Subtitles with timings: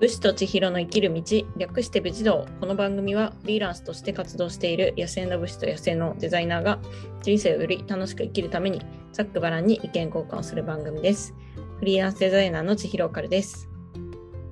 [0.00, 1.22] 武士と千尋の生きる道、
[1.56, 2.46] 略して武士道。
[2.60, 6.78] この番組はフリーランスとして活動している野生の武士と野生のデザイナーが
[7.20, 8.80] 人生をより楽しく生きるために
[9.12, 11.34] ざっくばらんに意見交換をする番組です。
[11.80, 13.68] フリーランスデザイナーの千尋オカルです。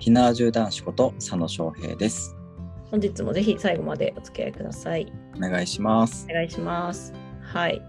[0.00, 2.36] ひなわじゅう男子こと佐野翔平です。
[2.90, 5.12] 本日もぜひ最後までお付き合いください。
[5.36, 6.34] お願いしますお。
[6.34, 7.12] 願いします。
[7.40, 7.80] はい。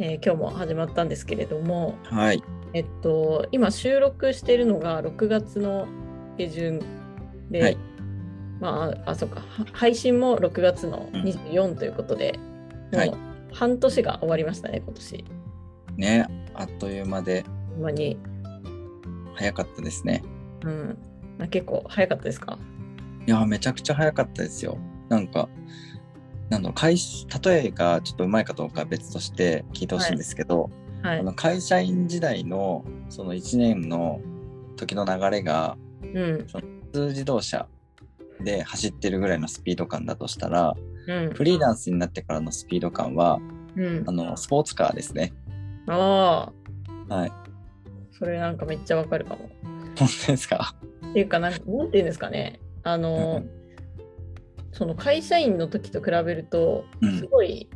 [0.00, 2.42] えー今日も始まったんですけれども、はい。
[2.72, 5.86] えっと、今収録しているのが6月の
[6.36, 6.95] 下旬
[7.50, 7.78] で、はい
[8.60, 12.38] まあ、あ、そうか、は配信も6月のうん24ということで、
[12.92, 13.18] はいもう
[13.52, 15.24] 半年が終わりましたね、今年。
[15.96, 18.18] ね、あっという間でほんまに、
[19.34, 20.22] 早かったですね。
[20.64, 20.98] うん。
[21.38, 22.58] まあ、結構早かったですか？
[23.26, 24.78] いや、めちゃくちゃ早かったですよ。
[25.08, 25.48] なんか、
[26.50, 30.70] なんだろう会社例えがちょっとうまいかどうかは別として聞いてほしいんですけど、
[31.02, 31.22] はいあ。
[31.22, 34.20] の会社員時代のその1年の
[34.76, 36.46] 時の流れがうん。
[36.46, 36.62] 普
[36.96, 37.66] 通自動車
[38.40, 40.74] で走ってるぐらいのスピード感だとしたら
[41.06, 41.30] うん。
[41.32, 43.38] フリーランスになってからのスピード感は
[43.76, 44.12] うんあ。
[44.12, 45.32] のスポーツカーですね。
[45.88, 46.50] あ
[47.08, 47.32] あ、はい。
[48.18, 49.50] それなんかめっちゃわかるかも。
[49.98, 50.74] 本当ですか？
[51.10, 52.60] っていうかなんか、なんていうんですかね。
[52.82, 53.44] あの、
[54.72, 57.70] その会社員の時と比べると、うんすごい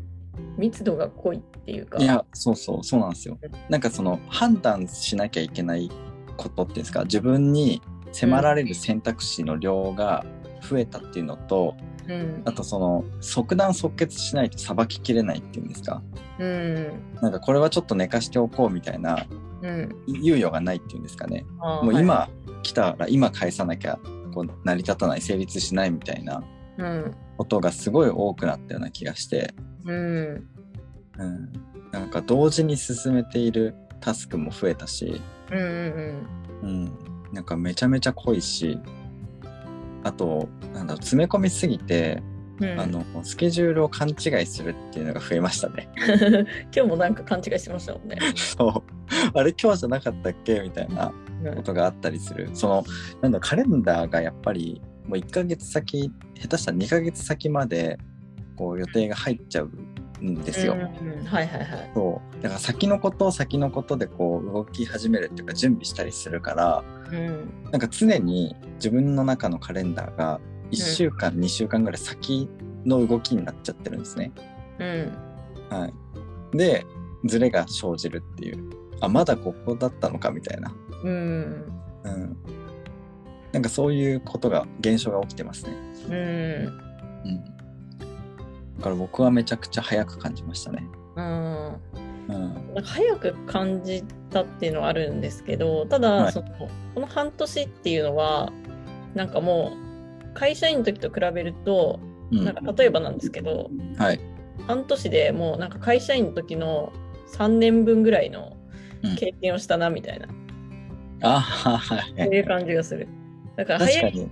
[0.56, 1.98] 密度が濃いっていうか。
[1.98, 3.38] いや、そうそう、そうなんですよ。
[3.68, 5.90] なんかその判断しなきゃいけない
[6.36, 7.80] ことっていうんですか、自分に
[8.12, 10.25] 迫られる選択肢の量が
[10.62, 11.77] 増えたっていうのと、
[12.08, 16.02] うんあとその即断即決しないとさばききれないっていうんですか、
[16.39, 17.14] うん。
[17.22, 19.27] なんかこれはちょっと寝かしておこうみたいな
[19.62, 19.89] うん。
[20.08, 21.44] 猶予がないっていうんですかね？
[21.58, 22.28] もう今
[22.62, 23.98] 来たら今返さなきゃ
[24.34, 26.42] こう成り立たない、成立しないみたいな
[26.78, 27.14] うん。
[27.36, 30.48] ことがすごい多くなったような気がして、うん。
[31.19, 31.52] うん、
[31.92, 35.58] なんか同時に進めているタスクも増えたし、うん。
[35.58, 36.28] うん。
[36.62, 36.92] うん、
[37.33, 38.78] なんかめちゃめちゃ濃いし
[40.02, 42.23] あとなんだ詰め込みすぎて、
[42.61, 42.80] うん。
[42.80, 45.89] あのスケジュールを勘違いするっていうのが増えましたね。
[46.74, 48.19] 今日もなんか勘違いしてましたもんね。
[48.36, 51.13] そうあれ今日じゃなかったっけみたいな
[51.57, 52.85] ことがあったりするその
[53.23, 57.98] なんだカレンダーがやっぱりもう1ヶ月先下手したら2ヶ月先まで
[58.57, 59.70] こう予定が入っちゃう
[60.23, 60.75] んですよ。
[60.75, 61.25] うん。
[61.25, 61.91] はいはいはい。
[61.95, 67.70] そうだから先のことを先のことでこう動き始めるっていうか準備したりするからうん。
[67.70, 72.48] なんか常に自分の中のカレンダーが1週間、2週間ぐらい先
[72.85, 74.33] の動きになっちゃってるんですね。
[74.79, 75.13] うん。
[75.69, 76.87] はい、で
[77.25, 78.70] ズレが生じるっていう
[79.01, 81.64] あまだここだったのかみたいな、うん。
[82.05, 82.37] うん、
[83.52, 85.73] なんかそういうことが現象が起きてますね。
[86.08, 86.81] うん。
[87.25, 87.51] うん、だ
[88.80, 90.85] から僕はめちゃくちゃ早く感じましたね。
[91.17, 91.77] うん。
[92.29, 92.74] うん。
[92.74, 96.33] なんか早く感じたっていうのはあるんですけどただ、はい。
[96.33, 96.48] その
[96.95, 98.52] この半年っていうのは
[99.14, 99.73] なんかも
[100.30, 102.45] う会社員の時と比べると、うん。
[102.45, 104.20] なんか例えばなんですけどはい。
[104.67, 106.92] 半年でもうなんか会社員の時の
[107.35, 108.57] 3年分ぐらいの
[109.02, 109.17] うん。
[109.17, 110.29] 経験をしたなみたいな、
[111.23, 112.23] あはい。
[112.23, 113.08] そういう感じがする。
[113.57, 114.30] だから早い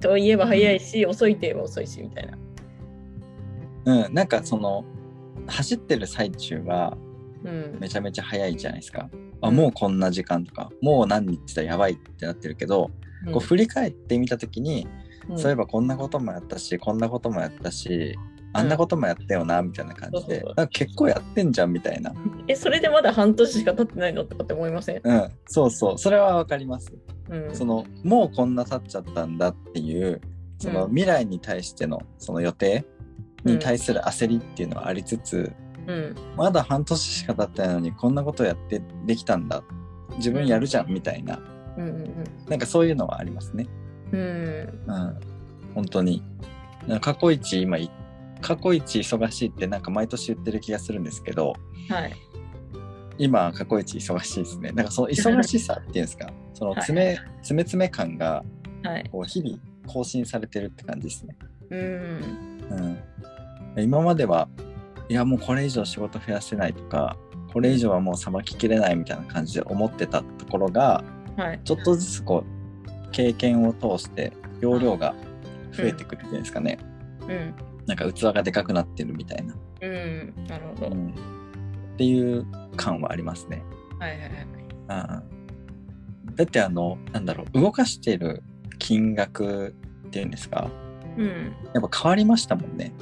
[0.00, 2.38] といえば早いし、遅いといえば遅いしみたいな
[3.84, 4.84] うん、なんかその
[5.46, 6.96] 走ってる最中は
[7.44, 7.78] うん。
[7.80, 9.08] めちゃめちゃ早いじゃないですか。
[9.40, 9.56] あうん。
[9.56, 12.90] もうこんな時間とかもう何日だやばいってなってるけど、
[13.32, 14.86] こう振り返ってみた時に、
[15.28, 15.38] うん。
[15.38, 18.18] そういえばこんなこともやったしこんなこともやったし
[18.52, 22.12] あんなこともやったよなみたいな感じで、そうんか結構やってんじゃんみたいな。
[22.48, 25.98] えそれでまだ半年しか経ってないのとかって思いません、うん、そうそう。
[25.98, 26.92] それはわかります。
[27.30, 30.20] うん、そのもうこんな経っちゃったんだっていう
[30.58, 30.90] そのうん。
[30.90, 32.84] 未来に対してのその予定
[33.44, 35.52] に対する焦りっていうのはありつつ、
[35.86, 36.14] うん。
[36.36, 39.62] まだ半年しか経ってないのにこんなことやってできたんだ。
[40.16, 41.38] 自分やるじゃんみたいな、
[41.76, 43.66] うんうんなんかそういうのはありますね。
[44.12, 44.20] うん。
[44.20, 45.20] うん、
[45.74, 46.22] 本当に。
[47.00, 47.90] 過去一今い
[48.40, 51.52] 過去一忙しいってなんか毎年言ってる気がするんですけど
[51.88, 52.12] はい。
[53.18, 54.72] 今過去一忙しいですね。
[54.72, 56.30] なんかその忙しさっていうんですか？
[56.54, 58.44] その詰め詰め詰め感が
[58.82, 59.08] はい。
[59.12, 61.36] こう日々更新されてるって感じですね。
[61.70, 62.98] うんうん、
[63.76, 64.48] 今までは
[65.08, 67.16] いやもうこれ以上仕事増やせないとか
[67.52, 71.02] これ以上はもうさばききれないみたいな感じで思ってたところが
[71.36, 71.60] はい。
[71.64, 75.14] ちょっとずつこう経験を通して容量が
[75.72, 76.78] 増えてくるっていうんですかね、
[77.22, 77.54] うん。
[77.86, 80.34] なんか器がでかくなってるみたいな、うん。
[80.46, 81.08] なるほど、うん。
[81.10, 81.12] っ
[81.96, 82.46] ていう
[82.76, 83.62] 感はありますね。
[83.98, 85.24] はいはいはい
[86.28, 88.42] うん、だってあのなんだろう動かしてる
[88.78, 89.74] 金額
[90.06, 90.70] っていうんですか？
[91.16, 91.54] うん。
[91.74, 92.92] やっぱ変わりましたもんね。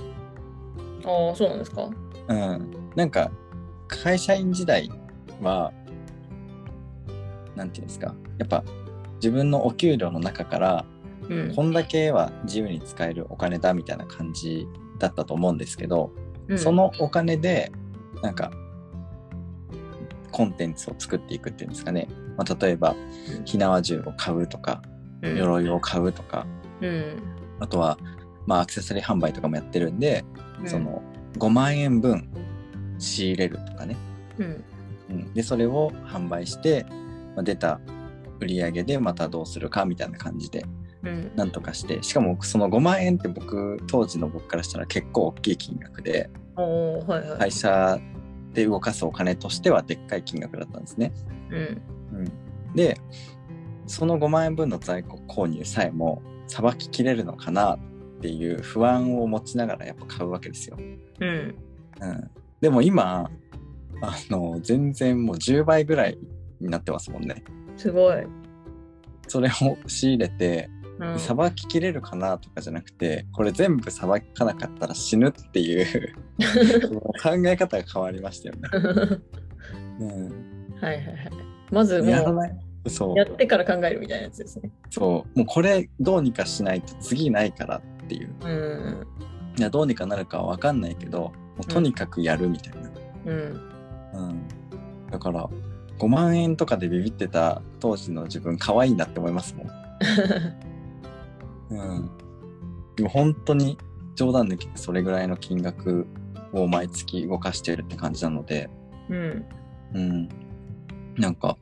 [1.05, 1.88] ああそうなんですか？
[2.28, 3.31] うん、なんか
[3.87, 4.90] 会社員時代
[5.40, 5.72] は
[7.56, 8.14] なんていうんですか。
[8.38, 8.62] やっぱ
[9.16, 10.84] 自分のお給料の中から
[11.28, 11.55] うん。
[11.55, 14.66] こんだけは自由に使えるお金だみたいな感じ
[14.99, 16.11] だったと思うんですけど、
[16.49, 16.58] うん。
[16.58, 17.70] そのお金で
[18.22, 18.50] なんか
[20.32, 22.94] コンテンツを作っていくっていうんですかね、まあ、例えば
[23.38, 23.44] うん。
[23.44, 24.82] 火縄銃を買うとか
[25.22, 25.37] うん。
[25.37, 26.46] 鎧を買うとか、
[26.81, 27.16] うん
[27.60, 27.99] あとは、
[28.46, 30.25] まあ、アクセサリー販売とかもやってるんで、
[30.60, 30.69] うん。
[30.69, 31.02] その
[31.38, 32.28] 5万円分
[32.99, 33.96] 仕入れるとかね、
[34.38, 34.64] うん。
[35.10, 36.84] うん、でそれを販売して、
[37.34, 37.81] まあ、出た
[38.40, 40.64] 売り上げでまたどうするかみたいな感じで
[41.02, 41.32] うん。
[41.37, 42.02] なんとかして。
[42.02, 47.38] しかもその5万円って僕当時の僕からしたら結構大きい金額ではいはい。
[47.38, 47.99] 会社
[48.52, 51.12] で動かすお金としてはでっかい金額だったんですね。
[51.50, 51.82] うん。
[52.14, 53.00] うん、で
[53.87, 57.79] その5万円分の在庫購入さえもさばききれるのかなっ
[58.21, 60.77] ていう不安を持ちながらやっぱ買うわけですよ。
[60.79, 61.55] うん
[62.00, 62.31] うん、
[62.61, 63.31] でも今
[64.00, 66.19] あの全然もう10倍ぐらい
[66.61, 67.45] になってますもんね。
[67.77, 68.27] すごい。
[69.29, 76.15] それを仕入れてうんさばききれるかなとかじゃなくてこれ全部さばかなかったら死ぬっていう
[77.23, 78.69] 考え方が変わりましたよね。
[80.00, 81.17] うん、はいはいはい。
[81.71, 83.12] まずもやらないそう。
[83.14, 84.70] うやってから考えるみたいなやつですね。
[84.90, 85.38] そう。
[85.38, 88.34] もうこれどうにかしないと次ないからっていう。
[88.42, 89.06] うん
[89.58, 91.32] いやどうにかなるかは分かんないけども
[91.62, 92.90] うとにかくやるみたいな、
[93.26, 93.70] うん。
[94.14, 94.48] うん。
[95.10, 95.48] だから
[95.98, 99.69] 5万円とかでビビってた当時の自分可愛いなって思いますもん。
[101.70, 102.10] うん、
[102.96, 103.76] でも本当に
[104.14, 106.06] 冗談抜きでそれぐらいの金額
[106.52, 108.70] を毎月動かしてるって感じなので、
[109.08, 109.44] うん。
[109.94, 110.28] うん、
[111.16, 111.56] なんか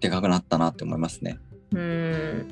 [0.00, 1.38] でかくなったなって思いますね。
[1.72, 2.46] うん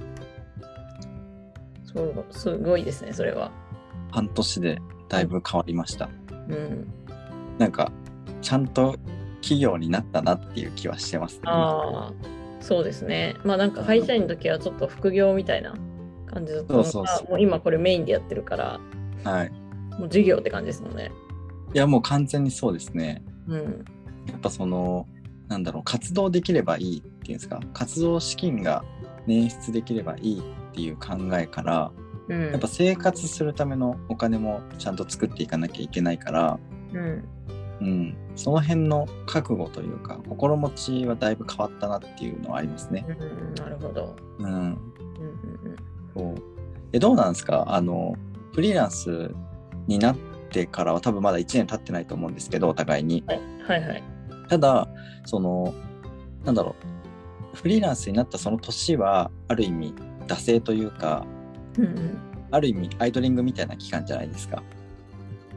[1.84, 3.50] そうすごいですねそれは。
[4.10, 4.78] 半年で
[5.08, 6.08] だいぶ変わりました。
[6.48, 6.86] うん
[7.58, 7.92] なんか
[8.40, 8.96] ちゃんと
[9.40, 11.42] 企業になったなっていう気はしてますね。
[11.46, 12.12] ああ
[12.60, 13.36] そうですね。
[13.44, 15.74] まあなんか会社員の時はちょっと副業みたいな
[16.26, 18.80] 感じだったのがもう今これメインでやってるから
[19.24, 19.50] はい。
[19.50, 21.10] もう授業って感じですもんね。
[21.74, 23.22] いやもう完全にそうですね。
[23.48, 23.84] うん
[24.28, 25.06] やっぱその
[25.48, 27.60] なんだろう活動できればいいっていうんですか？
[27.74, 28.84] 活動資金が
[29.26, 31.92] 捻出できればいいっていう考えから
[32.28, 32.50] うん。
[32.50, 36.58] やっぱ生活するためのお金もちゃんと作っていかなきゃいけないから、
[36.92, 37.24] うん。
[37.80, 43.04] うん、その辺の覚悟というか心持ちはだいぶ変わったなっていうのはありますね。
[43.08, 44.16] うんなるほど。
[44.38, 44.76] うん、うんうん
[46.16, 46.34] そう。
[46.92, 47.64] えどうなんですか？
[47.66, 48.14] あの
[48.54, 49.34] フリーランス
[49.88, 50.16] になっ
[50.50, 53.24] てからは多分まだ1年経ってないと思うんですけどお互いに。
[53.28, 54.02] うんはいはい。
[54.48, 54.88] ただ
[55.24, 55.74] その
[56.44, 56.74] なんだろ
[57.54, 57.56] う。
[57.56, 59.94] フリーランスになったその年はある意味
[60.26, 61.26] 惰性というか
[61.76, 62.18] うんうん。
[62.50, 64.62] ある意味アイドリングみたいな期間じゃないですか。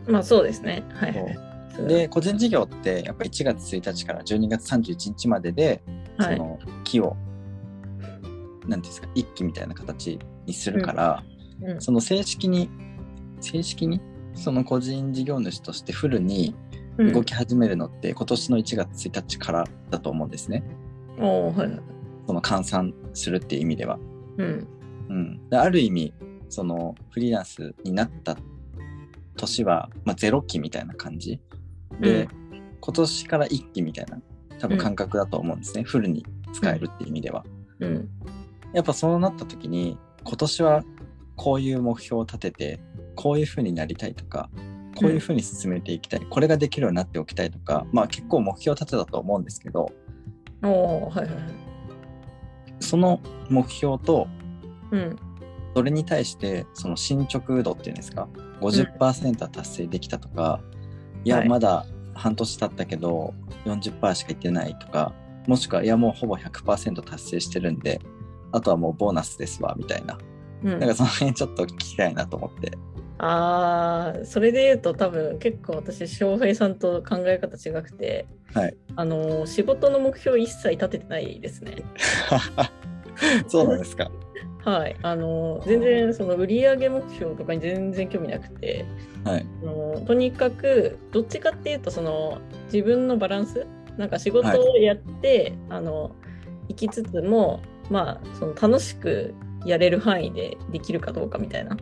[0.08, 0.84] まあそうですね。
[0.94, 1.38] はい
[1.88, 5.84] で個人事業ってやっぱ1月1日から12月31日までで、
[6.18, 6.38] はい。
[6.38, 7.18] その期を
[8.66, 11.36] 何ていうんですか一期みたいな形にするから、うん
[11.80, 12.70] その正式に
[13.40, 14.02] 正式に
[14.34, 20.64] その個人事業主としてフルにうん動き始めるのって今年の1月1日からだと思うんですね。
[21.18, 21.70] おーはい。
[21.70, 21.80] はい。
[22.28, 24.00] その換算するっていう意味では。
[24.38, 24.68] うん。
[25.10, 26.14] うん、である意味
[26.50, 28.38] そのフリーランスになった
[29.38, 31.40] 年は、まあ、ゼロ期みたいな感じ。
[32.00, 32.28] で、
[32.82, 34.20] 今年から1期みたいな
[34.60, 37.46] 多分感覚だと思うんですね、フルに使えるっていう意味では。
[37.80, 38.10] うん。
[38.74, 40.84] やっぱそうなった時に今年は
[41.36, 42.80] こういう目標を立てて
[43.16, 44.50] こういう風になりたいとか
[44.96, 49.92] こういう風に進めていきたい、これができるようになっておきたいとかまあ結構目標を立てたと思うんですけど
[50.62, 51.30] はいはいはい。
[52.80, 54.28] その目標と
[54.92, 55.16] うん。
[55.76, 58.30] それに対してその進捗度っていうんですか
[58.62, 60.62] 50%は達成できたとか、
[61.26, 61.50] いやはい。
[61.50, 63.34] まだ半年経ったけど
[63.66, 65.14] 40%しかいってないとか
[65.48, 68.00] もしくはいやもうほぼ100%達成してるんで
[68.54, 70.18] あとはもうボーナスですわみたいな。
[70.64, 70.80] うん。
[70.80, 72.72] なんかその辺ちょっと聞きたいなと思って。
[73.18, 81.84] ああそれで言うと多分結構私翔平さんと考え方違くて、はいあの仕事の目標一切立ててないですね。
[83.48, 84.10] そうなんですか。
[84.64, 88.86] はい、あの全然その売上目標とかに全然興味なくて
[89.24, 89.46] はい。
[89.62, 92.40] あのとにかくどっちかっていうとその
[92.74, 93.68] 自分のバランス
[93.98, 96.12] なんか仕事をやって、あの
[96.68, 99.34] 生きつつもまあその楽しく
[99.66, 101.78] やれる範囲でできるかどうかみたいな、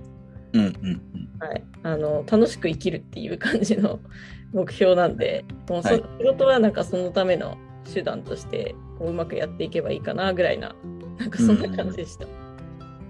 [0.54, 1.02] うんうんうん。
[1.40, 4.00] はい、あの楽しく生きるっていう感じの
[4.54, 7.58] 目標なんでもうそ、はい仕事はなんかそのための
[7.92, 10.76] 手段としてこううまくやっていけばいいかなぐらいな
[11.18, 12.26] なんかそんな感じでした。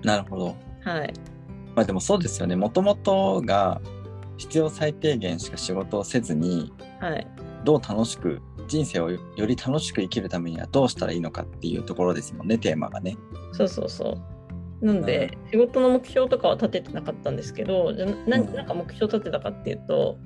[0.04, 0.56] なるほど。
[0.84, 1.14] はい、
[1.76, 2.56] まあでもそうですよね。
[2.56, 3.82] もともとが
[4.38, 7.28] 必要最低限しか仕事をせずにはい、
[7.66, 13.18] どう楽しく人生をより楽しく生きるためにはどうしたらいいのかっていうところですもんねテーマがね。
[13.52, 14.33] そうそうそう。
[14.84, 20.18] なんで、仕事の目標とかは立ててなかったんですけど、じゃなうんなんか目標立てたかっていうと、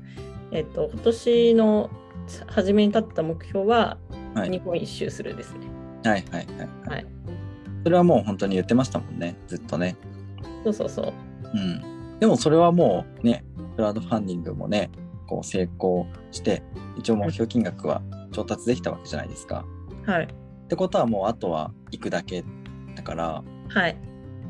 [0.51, 1.89] えっと、今年の
[2.47, 3.97] 初めに立った目標は、
[4.33, 5.67] はい日本一周するですね。
[6.03, 6.89] はいはいはい。
[6.89, 7.05] はい。
[7.83, 9.95] それはもう本当に言ってましたもんね、ずっとね。
[10.63, 11.13] そうそうそう。
[11.53, 12.19] うん。
[12.19, 13.43] でもそれはもうね、
[13.75, 14.91] クラウドファンディングもね、
[15.27, 16.61] こう成功して、
[16.97, 19.65] 一応目標金額は調達できたわけじゃないですか。
[20.05, 20.25] はい。
[20.25, 22.43] ってことはもうあとは行くだけ
[22.95, 23.97] だから、はい。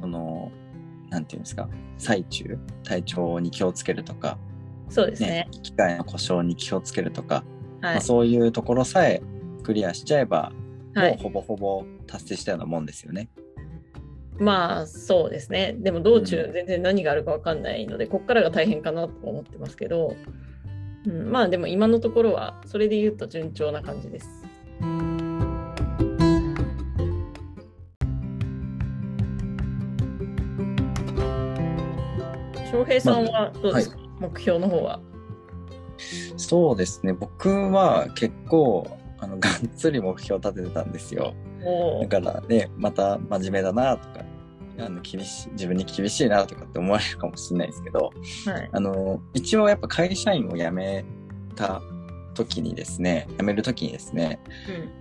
[0.02, 0.52] その、
[1.10, 4.40] なんていうんですか、最中、体調に気をつけるとか、ね
[4.90, 8.02] そうですね。、機械の故障に気をつけるとか、はいまあ、。
[8.02, 9.22] そういうところさえ
[9.64, 10.52] クリアしちゃえば、
[10.94, 11.12] はい。
[11.12, 13.30] もうほぼほぼ達成したようなもんですよね。
[14.40, 15.76] まあ、そうですね。
[15.80, 20.16] でも道中う全然何があるかわかんないので、こっからが大変かなと思ってますけど、
[21.06, 24.30] うん、まあでも今のところは、それで言うと順調な感じです。
[32.88, 35.00] 平さんはどうですか、目標の方は。
[36.38, 38.88] そうですね、僕は結構、
[39.20, 41.34] あの、がっつり目標立ててたんですよ。
[42.02, 44.26] だからね、また真面目だなとか、
[44.80, 48.12] あの厳しい自分に厳しいなとかって思われるかもしれないですけど、
[48.46, 48.70] はい。
[48.72, 51.04] あの、一応やっぱ会社員を辞め
[51.56, 51.82] た
[52.36, 54.40] 時にですね、辞める時にですね、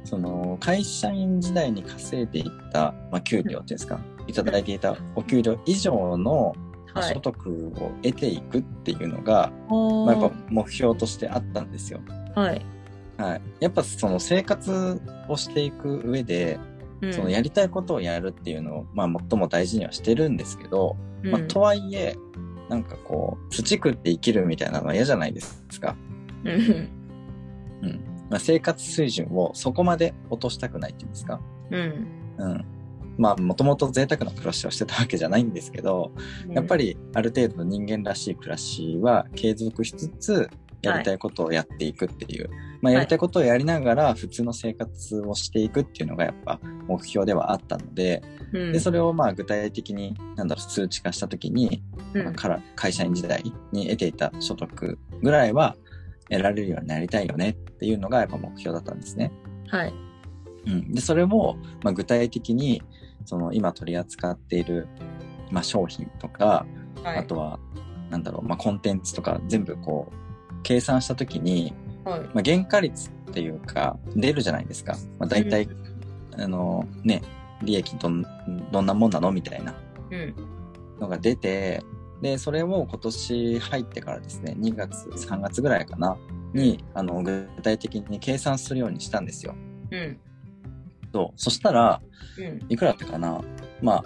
[0.04, 6.62] その会社員時代に稼いでいった、まあ、給料っていうんですか、いただいていたお給料以上のうん。
[6.62, 6.65] はい
[7.02, 7.20] 所。
[7.20, 12.00] 得を得ていくっていうのが、おまあ、やっぱ目標としてあったんですよ。
[12.34, 12.64] はい。
[13.18, 13.40] はい。
[13.60, 16.58] やっぱその生活をしていく上で、
[17.02, 22.16] うんそのやりたいことをやるっていうのを、まあ最も大事にはしてるんですけど、まあうんとはいえ、
[22.70, 25.94] なんかこう、土食って生きるみたいなのは嫌じゃないですか。
[26.44, 26.88] うん
[27.82, 28.00] うん。
[28.30, 31.40] まあ生活水準をそこまで落としたくないっていうんですか。
[31.70, 32.06] うん。
[32.38, 32.64] うん。
[33.18, 36.12] まあもともと贅沢な暮らしをしてたわけじゃないんですけど、
[36.50, 40.50] やっぱり、りある程度の人間らしい暮らしは継続しつつ、
[40.82, 51.82] やりたいことをやっていくっていう、まあやりたいことをやりながら普通の生活をしていくっていうのがやっぱ目標ではあったので、うんで、それをまあ具体的に、なんだろう、数値化したときに、
[52.14, 53.42] うんから会社員時代
[53.72, 55.76] に得ていた所得ぐらいは
[56.30, 59.32] 得られるようになりたいよねっていうのがやっぱ目標だったんですね。
[59.68, 59.92] はい。
[60.66, 60.92] うん。
[60.92, 62.82] で、それも、まあ具体的に、
[63.26, 64.88] その今取り扱っている、
[65.50, 66.66] まあ商品とか、
[67.02, 67.18] はい。
[67.18, 67.58] あとは、
[68.10, 71.72] なんだろう、まあ、コンテンツとか全部こう、計算したときに、
[72.04, 72.20] はい。
[72.20, 74.96] まあ、原価率っていうか、出るじゃないですか。
[75.18, 75.68] まあ、大体、
[76.38, 77.22] あの、ね、
[77.62, 78.24] 利益どん、
[78.72, 79.74] どんなもんなのみたいな
[80.10, 80.34] うん。
[81.00, 81.82] のが出て、
[82.22, 86.16] で、それを今年入ってからですね、2月、3月ぐらいかな、
[86.54, 89.54] に、あの、具体的に計算するようにしたんですよ。
[89.90, 90.18] うん。
[91.16, 91.40] そう。
[91.40, 92.02] そしたら、
[92.38, 92.66] うん。
[92.68, 93.40] いくらだったかな？
[93.80, 94.04] まあ、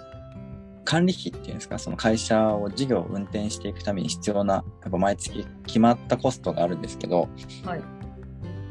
[0.85, 7.27] 管理費っていうんですか、その会社を事業を運転していくために必要な、やっぱ毎月決まったコストがあるんですけど、
[7.65, 7.81] はい。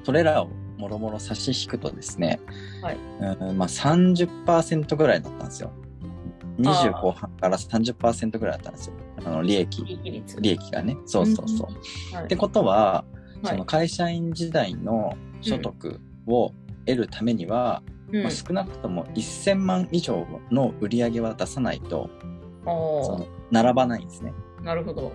[0.05, 2.41] それらをもろもろ差し引くとですね、
[2.81, 5.71] はいうんまあ30%ぐらいだったんですよ。
[6.59, 8.95] 20後半から30%ぐらいだったんですよ。
[9.25, 10.97] あの、利益、利益がね。
[11.05, 11.69] そうそうそ
[12.13, 12.15] う。
[12.15, 13.05] はいってことは、は
[13.43, 16.53] いその会社員時代の所得を
[16.85, 22.11] 得るためには、うんまあ、少なくとも1000万以上の売り上げは出さないと、
[22.65, 24.33] その並ばないんですね。
[24.63, 25.13] なるほど。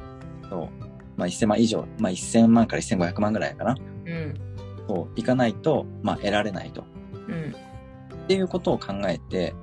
[0.50, 0.70] そう。
[1.18, 3.76] まあ、1000万以上、まあ、1000万から1500万ぐらいかな。
[4.06, 4.34] うん。
[4.88, 6.84] そう、いかないと、まあ、得られないと。
[7.28, 7.56] うん。
[8.24, 9.56] っていうことを考えて、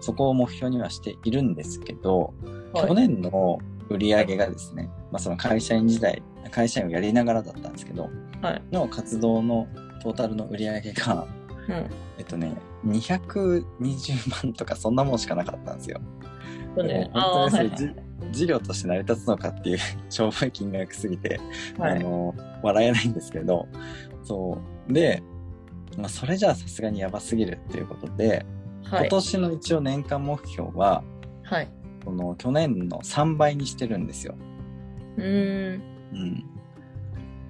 [0.00, 2.32] そこを目標にはしているんですけど、
[2.72, 8.08] はい去年の売り上げがですね、まあ、その会社員時代、会社員をやりながらだったんですけど、
[8.40, 8.62] はい。
[8.70, 9.66] の活動の
[10.00, 11.26] トータルの売り上げが、
[11.68, 11.90] うん。
[12.16, 12.54] えっとね、
[12.86, 16.00] 220万とかそんなもんしかなかったんですよ。
[16.76, 17.10] そうね。
[17.12, 17.94] 本当にはいそれじ
[18.32, 21.40] 事業として成り立つのかっていうしょぼい金額すぎて、
[21.78, 21.98] はい。
[21.98, 23.66] あの、笑えないんですけど、
[24.22, 24.58] そ
[24.88, 24.92] う。
[24.92, 25.22] で、
[25.98, 28.46] まあ、それじゃあさすがにやばすぎるっていうことで、
[28.84, 29.00] はい。
[29.00, 31.02] 今年の一応年間目標は、
[31.42, 31.68] はい。
[32.04, 34.34] この去年の3倍にしてるんですよ。
[35.16, 35.82] うーん。
[36.12, 36.44] うん。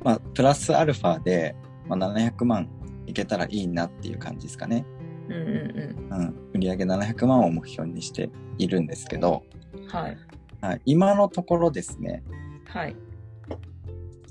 [0.03, 1.55] まあ、プラスアルファで、
[1.87, 2.69] まあ、700万
[3.07, 4.85] いけたらいいなっていう感じですかね。
[5.31, 6.61] うんうんうん。
[6.61, 9.45] 売上700万を目標にしているんですけど、
[9.75, 9.87] うん。
[9.87, 10.19] はい。
[10.61, 12.23] はい、今のところですね、
[12.67, 12.95] はい。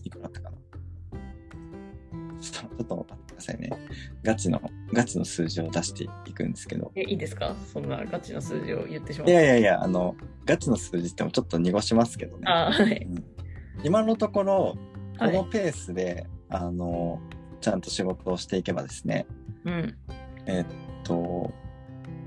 [0.03, 0.58] いくらだったかな？
[2.39, 3.70] ちょっとちょっと待ってくださいね。
[4.24, 4.62] ガチの、
[4.94, 6.91] ガチの数字を出していくんですけど。
[6.96, 7.56] え、いいですか？
[7.74, 10.15] そんなガチの数字を言ってしまいうやいやいや、あの、
[10.46, 12.44] ガチの数字ってもちょっと濁しますけどね。
[12.46, 13.08] はい。
[13.10, 13.25] うん
[13.82, 14.77] 今のところ、
[15.18, 17.22] こはいのペースで、あの、
[17.62, 19.25] ちゃんと仕事をしていけばですね、
[19.63, 19.98] うん。
[20.50, 20.65] えっ
[21.03, 21.53] と、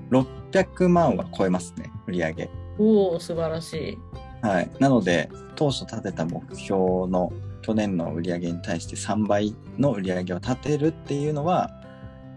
[0.09, 2.49] 600万は超えますね、売り上げ。
[2.79, 3.97] おお、素晴らしい。
[4.41, 4.71] はい。
[4.79, 11.69] なので、当初立てた目標の去年の売り上げに対して3倍の売り上げを立てるっていうのは、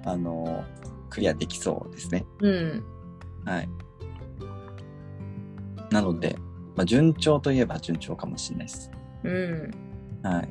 [0.05, 0.65] あの、
[1.09, 2.27] クリアできそうですね。
[2.41, 2.85] うん。
[3.45, 3.69] はい。
[5.91, 6.37] なので、
[6.75, 8.91] まあ、順調といえば順調かもしれないです。
[9.25, 9.71] うん。
[10.23, 10.49] はい。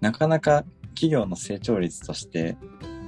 [0.00, 2.56] なかなか企業の成長率として、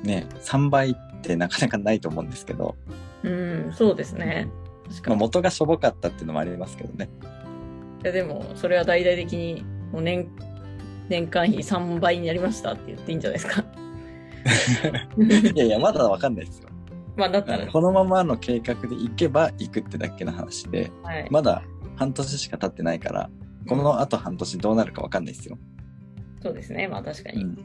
[0.03, 2.77] ね、3倍ってなかなかないと思うんですけど、
[3.23, 4.49] うん、そうですね。
[4.89, 5.21] 確かまあ、に。
[5.21, 7.09] 元がしょぼかったっていうのもありますけどね。
[8.03, 10.29] いやでも、それは大々的に、もう年、
[11.09, 13.65] 年間費3倍になりましたって言っていいんじゃないですか。
[15.55, 16.69] いやいや、まだわかんないですよ。
[17.17, 21.29] まあ、だったら、このままの計画で行けば行くってだけの話で、はい。
[21.31, 21.63] まだ
[21.97, 23.31] 半年しか経ってないから、
[23.69, 25.59] この後半年どうなるかわかんないですよ。
[26.43, 26.89] そうですね。
[26.89, 27.45] まあ、確かに。
[27.45, 27.51] うん。
[27.51, 27.57] うん。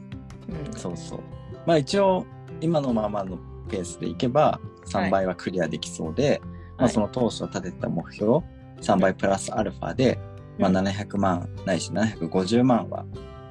[0.76, 1.20] そうそう。
[1.66, 2.26] まあ一応、
[2.60, 3.38] 今のままの
[3.68, 6.40] ペースでいけば、3倍はクリアできそうで、
[6.76, 8.40] まあその当初立てた目標、
[8.80, 10.18] 3倍プラスアルファで、
[10.58, 13.04] まあ700万ないし750万は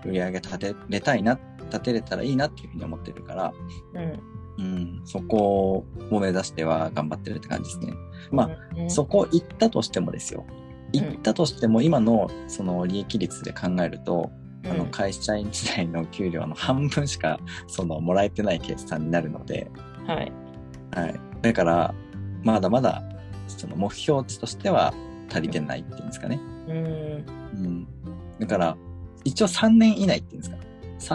[0.06, 3.54] 売り上げ立てれたいな、立てれたらいいなっていうふうに思ってるから、
[3.94, 4.38] うん。
[4.60, 7.94] うん、そこを目指しては頑張ってるって感じですね。
[8.32, 10.46] まあ、うんそこ行ったとしてもですよ。
[10.94, 14.32] 行ったとしても今のその利益率で考えると、
[14.66, 19.70] あの会社員時代の給料の半分しかそのもらえてない計算になるので、
[20.02, 20.32] うんはい。
[20.92, 21.94] はい、だから
[22.44, 23.04] まだまだ
[23.48, 24.94] その目標値としては
[25.30, 26.40] 足りてないっていうんですかね。
[26.68, 26.76] うん。
[26.76, 27.88] うん、
[28.40, 28.78] だから
[29.24, 30.58] 一応3年以内っていうんですか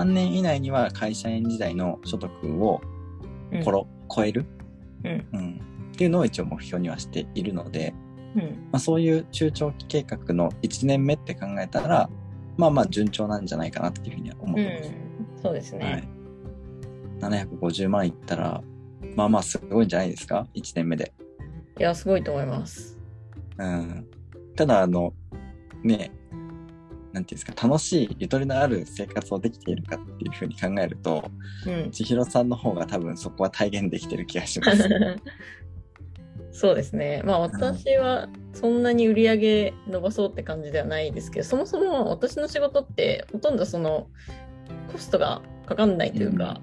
[0.00, 2.80] 3年以内には会社員時代の所得を
[3.52, 4.46] うんころ、超える、
[5.04, 5.26] うん。
[5.32, 5.60] うん、
[5.92, 7.94] っていうのを一応目標にはしているので、
[8.34, 8.42] うん。
[8.42, 12.08] まあ、そういう中長期計画の1年目って考えたら
[12.56, 14.90] まあまあ順調なんじゃないかなっていうふうには思っうてます。
[14.90, 15.42] ん。
[15.42, 16.08] そうですはいね。。
[17.20, 18.62] 750万いったら、
[19.16, 21.12] まあまあすごいんじゃないですか ?1 年目で。
[21.78, 22.98] いや、すごいと思います。
[23.58, 24.06] うん。
[24.56, 25.14] ただ、あの、
[25.82, 26.10] ね、
[27.12, 31.30] なんていうんですか、楽しい、ゆとりのある生活をできているかっていうふうに考えると、
[31.66, 31.90] うん。
[31.90, 34.88] 千尋さんの方が多分そこは体現できてる気がします。
[36.52, 37.22] そうですね。
[37.24, 44.06] まあ私はそんなに売り上げ伸ばそうって感じではないですけど、そもそも私の仕事ってほとんどその
[44.92, 46.60] コストがかかんないというか、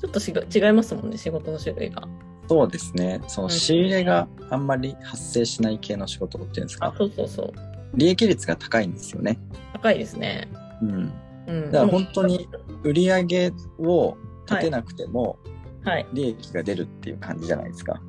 [0.00, 2.02] ちょっとしが違いますもんね、仕事の種類が。
[2.48, 3.20] そうですね。
[3.28, 7.52] そのうん仕入れがあんまり発生しない系の仕事っていうんですあか、、そうそうそう。
[7.94, 9.38] 利益率が高いんですよね。
[9.72, 10.48] 高いですね。
[10.82, 11.12] うん。
[11.46, 11.70] うん。
[11.70, 12.48] だから本当に
[12.82, 15.38] 売り上げを立てなくても
[15.84, 16.06] はい。
[16.12, 18.00] 利益が出るっていう感じじゃないですか。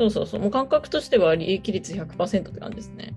[0.00, 0.40] そうそうそう。
[0.40, 3.14] もう感覚としては利益率100%って感じですね。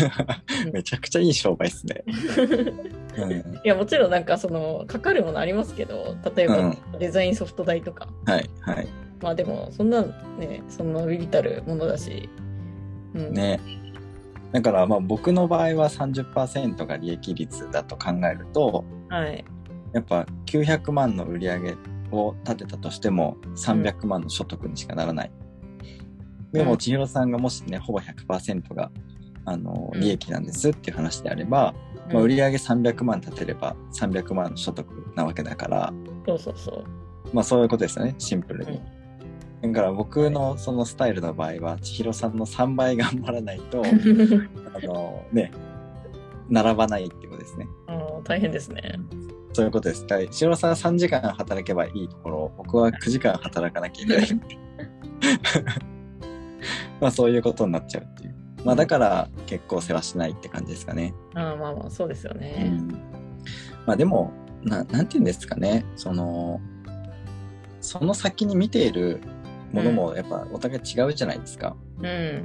[0.72, 2.02] めちゃくちゃいい商売ですね。
[3.18, 8.08] うん、いや、もちろんなんかその、かかるものありますけど、例えばデザインソフト代とか。
[8.24, 8.88] はい、はい。
[9.20, 10.02] まあでも、そんな
[10.38, 12.30] ね、そんなビビたるものだし。
[13.12, 13.34] うん。
[13.34, 13.60] ね。
[14.52, 19.44] だからまあ僕の場合は30%が利益率だと考えると、はい。
[19.92, 21.76] やっぱ900万の売り上げ
[22.10, 25.30] を立てたとしても300万の所得にしかならない。
[26.54, 28.90] でもうん千尋さんがもしね、ほぼ100%が
[29.44, 31.74] あのうん利益なんですっていう話であれば、
[32.12, 34.86] まあ、売り上げ300万立てれば300万の所得
[35.16, 35.92] なわけだから、
[36.26, 36.84] そうそうそう。
[37.32, 38.80] まあそういうことですよね、シンプルに。
[39.62, 43.82] だから僕のそのスタイルの場合は、千尋さんの3倍頑張らないと、
[44.74, 45.50] あのね、
[46.48, 47.66] 並ばないっていうことですね。
[47.86, 48.82] あー大変ですね。
[49.54, 50.04] そういうことです。
[50.06, 54.28] 千尋さんは3時間働けばいいところ、僕は9時間働かなきゃいけない。
[57.00, 58.34] まあそういうことになっちゃうっていう。
[58.64, 61.14] まあだから結構世話しないって感じですかね。
[61.34, 62.64] あーまあまあ、そうですようね。
[62.70, 62.88] ん。
[63.86, 65.84] まあでも、ななんて言うんですかね。
[65.96, 66.60] その、
[67.80, 69.20] その先に見ている
[69.72, 71.76] ものもやっぱお互い違うじゃないですか。
[72.00, 72.44] うん。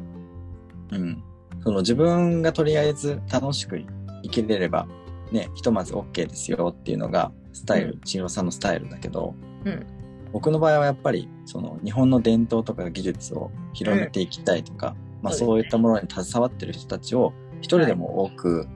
[0.92, 1.24] うん。
[1.64, 3.80] その自分がとりあえず楽しく
[4.24, 4.88] 生きれれば、
[5.32, 9.36] ね、ひとまず OK ですよっていうのがスタイル、うん千尋さんのスタイルだけど、
[9.66, 9.86] うん。
[10.32, 18.68] 僕の場合はやっぱりその日本の伝統とか技術を広めていきたいとか、まあそうですねそういったものに携わってる人たちを一人でも多く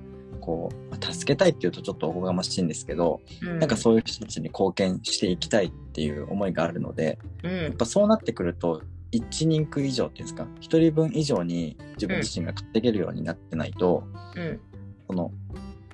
[0.41, 7.71] こう、まあ助けたいっていうとちょっとおこがましいんですけど、うん、なんかそういう人たちに貢献していきたいっていう思いがあるので、うんやっ。
[7.73, 14.03] ぱそうなってくると1人区以上っていうんですか1人分以上に自分自身が稼げるようになってないと、
[14.35, 14.59] うん。
[15.07, 15.31] その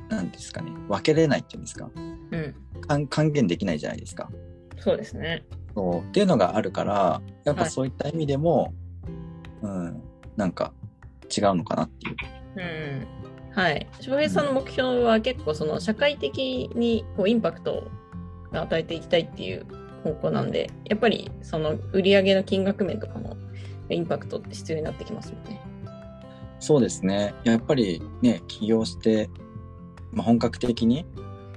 [0.09, 1.89] 何ですかね分けれないっていうんですか
[3.09, 4.29] 還元できないじゃないですか。
[4.79, 5.45] そうですね。
[5.75, 8.73] そうっていうのがあるからやっぱはいそういった意味でも、
[9.61, 10.01] うん
[10.35, 10.73] なんか
[11.35, 12.15] 違うのかなっていう。
[12.55, 13.07] うん。
[13.53, 13.87] はい。
[13.99, 17.87] 翔平さんの目標は結構その社会的にこうインパクト
[18.51, 19.65] が与えていきたいっていう
[20.03, 23.35] 方向なんで、やっぱりその売り上げの金額面とかも
[23.89, 25.61] インパクトって必要になってきますもんね。
[26.59, 27.33] そうですね。
[27.43, 29.29] やっぱりね、起業して、
[30.11, 31.05] まあ、本格的に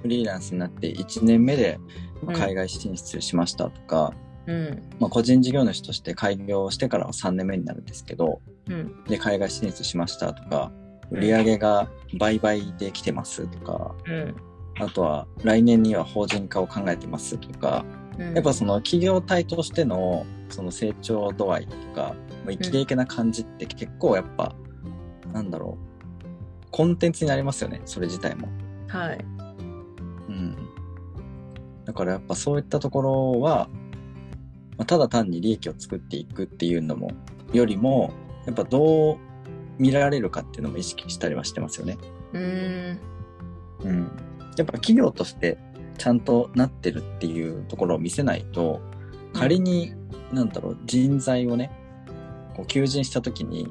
[0.03, 4.15] フリーランスになって1年目でまあ海外進出しましたとか、
[4.47, 4.83] うん。
[4.99, 9.05] まあ、個人事業主として開業してからは3年目になるんですけど、うん。
[9.05, 10.73] で、海外進出しましたとか、
[11.11, 14.35] 売り上げが倍々で来てますとか、うん。
[14.79, 17.85] あとは来年には法人化を考えてますとか、
[18.19, 18.35] うん。
[18.35, 24.55] やっぱその企業体としてのその成長度合いとか、まあ、イケイケな感じって結構やっぱ、
[25.33, 28.49] なんだろう、コンテンツになりますよね、それ自体も。
[28.89, 29.25] はい。
[31.83, 31.85] うん。
[31.85, 33.69] だからやっぱそういったところは、
[34.79, 37.11] まあ、ただ単に利益を作っていくっていうのも、
[37.53, 38.13] よりも、
[38.47, 39.17] やっぱどう
[39.79, 41.99] 見られるかっていうのも意識したりはしてますよね。
[42.33, 42.99] うーん。
[43.85, 44.01] うん。
[44.57, 45.59] やっぱ企業として
[45.99, 48.81] ちゃんとなってるっていうところを見せないと、
[49.33, 49.95] 仮に、
[50.33, 51.71] なんだろう、人材をね、
[52.55, 53.69] こう求人した時に、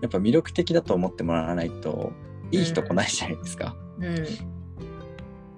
[0.00, 2.12] やっぱ魅力的だと思ってもらわないと、
[2.50, 3.76] いい人来ないじゃないですか。
[3.98, 4.04] うん。
[4.04, 4.51] うん。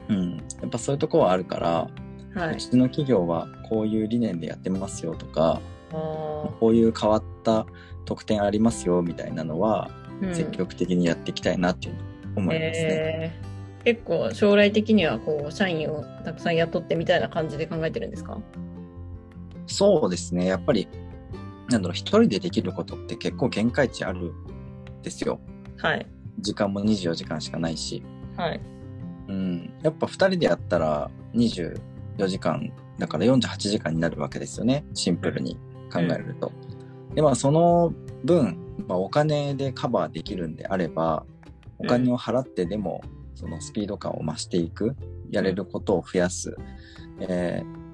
[0.08, 1.90] やっぱそういうところはあるから、
[2.40, 7.66] はいうちの企業はこういう理念でやってますよとか、こういう変わった
[8.04, 9.90] 特典ありますよみたいなのは、
[10.22, 11.94] うん積極的にやっていきたいなっていう
[12.36, 12.72] 思いますね。
[12.72, 18.38] えー結構将来的にはこう社員をたくさん雇ってみたいな感じで考えてるんですか？
[19.66, 20.46] そうですね。
[20.46, 20.88] やっぱり、
[21.68, 24.32] なんだろう、一人でできることって結構限界値あるん
[25.02, 25.38] ですよ。
[25.76, 26.06] はい。
[26.40, 28.02] 時間も24時間しかないし。
[28.38, 28.60] はい。
[29.28, 29.72] うん。
[29.82, 34.84] やっぱ二人でやったら24時間、だから48時間になるわけですよね。
[34.94, 35.56] シンプルに
[35.92, 36.52] 考えると。
[37.14, 37.92] で、まあその
[38.24, 38.58] 分、
[38.88, 41.24] まあ、お金でカバーできるんであれば、
[41.78, 43.02] お金を払ってでも、
[43.34, 44.96] そのスピード感を増していく、
[45.30, 46.56] やれることを増やす、
[47.20, 47.84] えー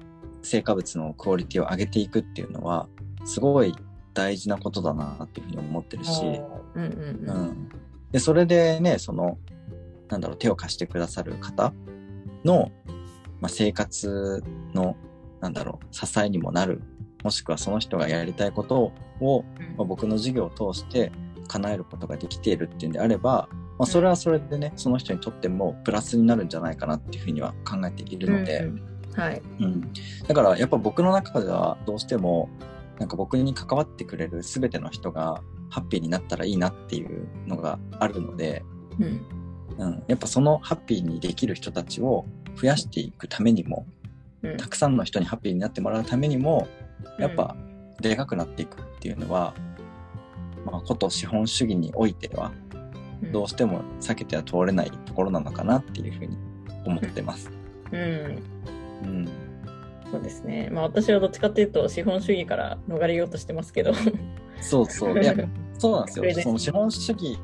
[0.43, 2.87] 成果物のクオリティを上げていくっていうのは、
[3.25, 3.73] すごい
[4.13, 6.23] 大事なことだなっていうふうに思ってるし、
[6.75, 7.41] うんうんううん。
[7.51, 7.69] ん。
[8.11, 9.37] で、それでね、その、
[10.11, 11.73] なんだろう、手を貸してくださる方
[12.45, 12.71] の、
[13.39, 14.43] まあ、生活
[14.73, 14.95] の、
[15.39, 16.81] なんだろう、支えにもなる、
[17.23, 19.43] もしくはその人がやりたいことを、
[19.77, 21.11] まあ、僕の事業を通して
[21.47, 29.41] 叶えることができているっていうんであれば、まあ、それはそれでね、その人にとってもプラスになるんじゃないかなっていうふうには考えているので、うんはい。
[29.59, 29.93] うん、
[30.27, 32.49] だからやっぱ僕の中ではどうしても
[32.99, 38.63] なんか僕に関わってくれる全ての人がハッピーになったらいいなっていうのがあるので、
[38.99, 39.25] うん。
[39.77, 43.85] うん、やっぱそのハッピーにできる人たちを増やしていくためにも
[44.43, 46.67] うんたくさんの人にハッピーになってもらうためにも
[47.19, 47.55] やっぱ
[47.99, 49.53] でかくなっていくっていうのは、
[50.65, 52.51] まあ、こと資本主義においては
[53.31, 56.37] どうしても避けては通れないところなのかなっていうふうに
[56.85, 57.51] 思ってます。
[57.91, 57.99] うん。
[57.99, 59.29] うん、
[60.11, 60.69] そうですね。
[60.71, 63.93] まあ私はどっちかっていうと資本主義から逃れようとしてますけど。
[64.59, 65.21] そうそう。
[65.21, 65.35] いや
[65.77, 66.25] そうなんですよ。
[66.41, 67.39] その資本主義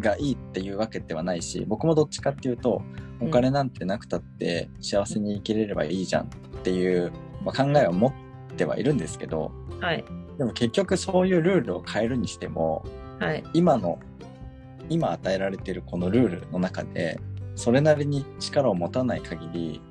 [0.00, 2.82] がいいっていうわけではないし、僕もどっちかっていうと、
[3.20, 6.28] お金なんてなくたって幸せに生きれればいいじゃんっ
[6.62, 7.12] ていう、
[7.44, 8.12] まあ、考えを持っ
[8.56, 10.04] てはいるんですけど、はい。
[10.38, 12.84] でも結局そういうルールを変えるにしても、
[13.18, 13.44] はい。
[13.52, 13.98] 今の、
[14.88, 17.20] 今与えられているこのルールの中で、
[17.54, 19.82] それなりに力を持たない限り、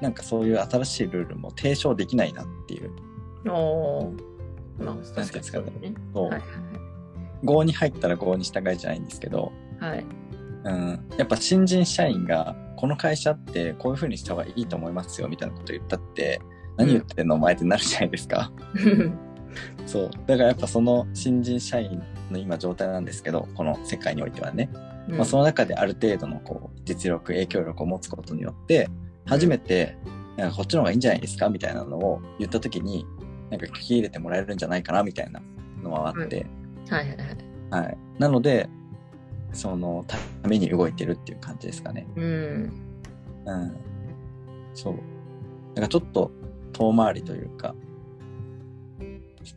[0.00, 2.90] なんかそういう新しいルールも提唱できないなっていう。
[3.48, 4.12] お
[5.22, 5.94] ねそうだね。
[6.12, 6.42] そうはい。
[7.42, 10.04] 合に入ったら合に従いじゃないんですけど、はい。
[10.64, 16.40] うん、やっぱ新人社員がこの会社ってこういう風にした方がいいと思いますよみたいなこと言ったって
[16.76, 18.52] 何言ってんのお前ってなるじゃないですか。
[19.86, 20.10] そう。
[20.26, 24.70] だからやっぱその新人社員の今状態なんですけど、この世界においてはね。
[25.08, 28.88] うんまあその中である程度のこう実力、影響力を持つことによって、
[29.26, 29.96] 初めて、
[30.36, 33.04] なんかこっちの方がいいんじゃないですかみたいなのを言った時に、
[33.50, 35.42] なんか聞き入れてもらえるんじゃないかなみたいな
[35.82, 36.46] のはあって、
[36.90, 37.16] はいはい
[37.70, 37.84] はい。
[37.84, 37.98] はい。
[38.18, 38.68] なので、
[39.52, 42.06] そのために動いてるっていう感じですかね。
[42.16, 42.72] うん。
[43.46, 43.76] うん。
[44.74, 44.94] そう。
[45.74, 46.30] だからちょっと
[46.72, 47.74] 遠回りというか、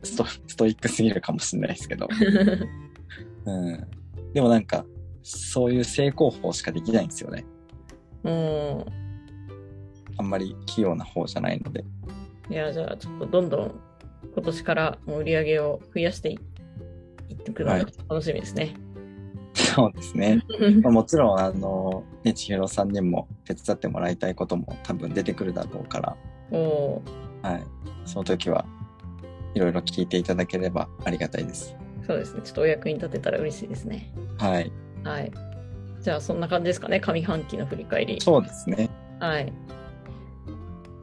[0.03, 2.07] ストストイックすぎるかもしれないですけど。
[3.45, 3.87] うん。
[4.33, 4.85] でもなんか、
[5.23, 7.45] そういう成功法しかできないんですよね。
[8.23, 8.85] も
[10.17, 11.83] あんまり器用な方じゃないので。
[12.49, 13.79] う、いや、じゃあちょっとどんどん
[14.33, 16.39] 今年から売り上げを増やしていいっ
[17.65, 18.75] はい楽しみですね。
[19.53, 20.41] そうですね。
[20.81, 26.17] まあ、もちろん、あの、ね、千尋さんにも手伝ってもらいたいことも多分出てくるだろうから、
[26.51, 27.63] おーはい。
[28.05, 28.65] その時は
[29.53, 31.75] いろいろ聞いていただければありがたいです。
[32.05, 32.41] そうですね。
[32.43, 34.11] ちょっとお役に立てたら嬉しいですね。
[34.37, 34.71] はい。
[35.03, 35.31] はい。
[36.01, 36.99] じゃあそんな感じですかね。
[36.99, 38.19] 上半期の振り返り。
[38.21, 38.89] そうですね。
[39.19, 39.53] はい。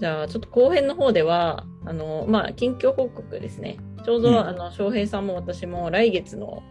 [0.01, 3.77] じゃあ、ちょっと後編の方では、あの、まあ、近況報告ですね。
[4.05, 6.63] ちょうど、うんあの、翔平さんも私も来月の、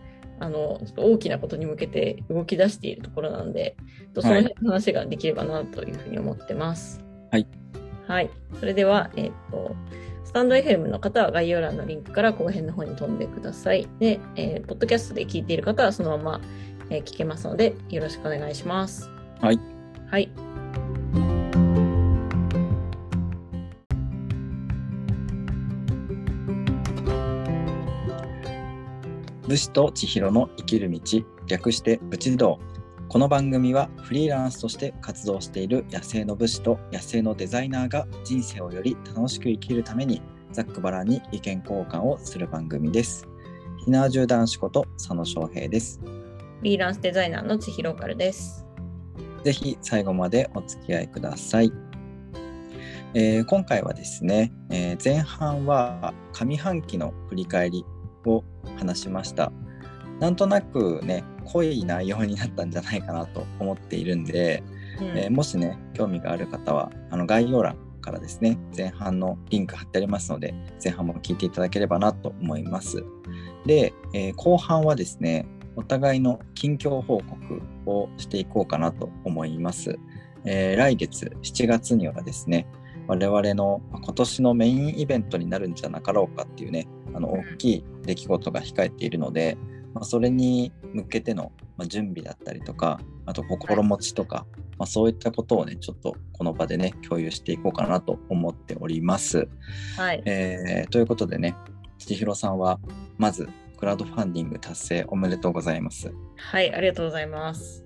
[0.41, 3.75] あの大きなことに向けて動き出しているところなので、
[4.15, 7.03] その辺の話ができればなというふうに思ってます。
[7.29, 7.47] はい。
[8.07, 8.29] はい。
[8.57, 9.75] それでは、えっ、と、
[10.23, 13.87] スタンド FM の方は概要欄のリンクから後編の方に飛んでください。
[13.99, 16.41] で、えー、ポッドキャストで聞いている方はそのまま、
[16.89, 19.09] えー、聞けますので、よろしくお願いします。
[19.41, 19.59] はい。
[20.09, 20.31] はい。
[29.49, 30.99] 武士と千尋の生きる道
[31.47, 32.59] 略して武士道。
[33.07, 43.27] この番組はフリーランスとして活動している野生の武士と野生のデザイナーが人生をより楽しく生きるためにざっくばらんに意見交換をする番組です。
[43.83, 45.99] ひなわじゅう男子こと佐野翔平です。
[46.59, 48.67] フリーランスデザイナーの千尋かるです。
[49.43, 51.73] ぜひ最後までお付き合いください。
[53.15, 57.83] えー、今回はですね、えー、前半は上半期の振り返り
[58.25, 58.43] を
[58.77, 59.51] 話しました。
[60.19, 64.63] なんとなくね濃い内容になったんじゃないかなと思っているんで、
[64.99, 70.53] うん、えー、もしね興味がある方はあの概要欄からですね前半のリンク貼ってありますので
[70.83, 73.03] 前半も聞いていただければなと思います。
[73.65, 79.97] で、えー、後半はですねお互いの近況報告をしていこうかなと思います。
[80.45, 82.67] えー、来月7月にはですね
[83.07, 86.87] 我々の今年のメインイベントになるんじゃなかろうかっていうね
[87.19, 89.57] あの大きい出来事が控えているので、
[89.93, 91.51] まあ、それに向けての
[91.85, 94.45] 準備だったりとかあと心持ちとか、
[94.77, 99.49] まあ、そういったことをねちょっとこの場でね共有していこうかなと思っております。
[99.97, 101.55] はいえー、ということでね
[101.97, 102.79] 千尋さんは
[103.17, 106.13] まずクラウドファンディング達成おめでとうございます。
[106.37, 107.83] はいありがとうございます。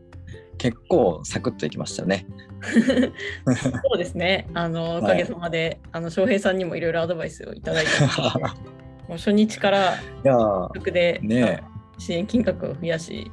[0.57, 2.27] 結構サクッといきましたね。
[2.63, 4.47] そうですね。
[4.53, 7.91] あのおかげさまで、はい、あの翔平さんにもいろいろアドバイスをいただいて、
[9.07, 11.63] もう初日から楽で、ね、
[11.97, 13.31] 支援金額を増やし、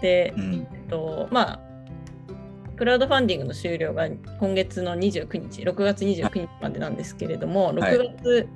[0.00, 1.60] で、うん、えっとまあ
[2.76, 8.48] クラウドファンディングの終了が今月の29日、6月29日までなんですけれども、6月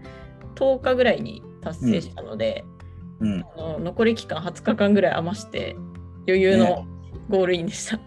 [0.54, 2.64] 10日ぐらいに達成したので、
[3.20, 5.76] うん、あの残り期間20日間ぐらい余して
[6.26, 6.86] 余裕の
[7.28, 7.98] ゴールインでした。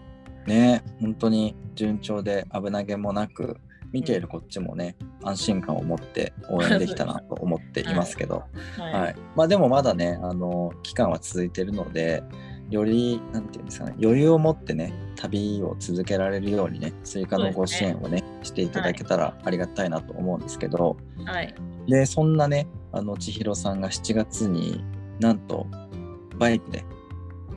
[0.46, 3.58] ね本当に順調で危なげもなく
[3.92, 8.44] 見ているこっちもね、うん、安心感を持って応援できたなと思っていますけど、
[8.76, 12.22] はい、はい、まあ、でもまだねあの期間は続いているので
[12.70, 21.54] よりなんていうんですかね余裕を持ってね旅を続けられるようにね追加のご支援をね、ね、していただけたらありがたいなと思うんですけど、はい、
[21.86, 24.84] でそんなねあの千尋さんが7月に
[25.18, 25.66] なんと
[26.38, 26.84] バイクで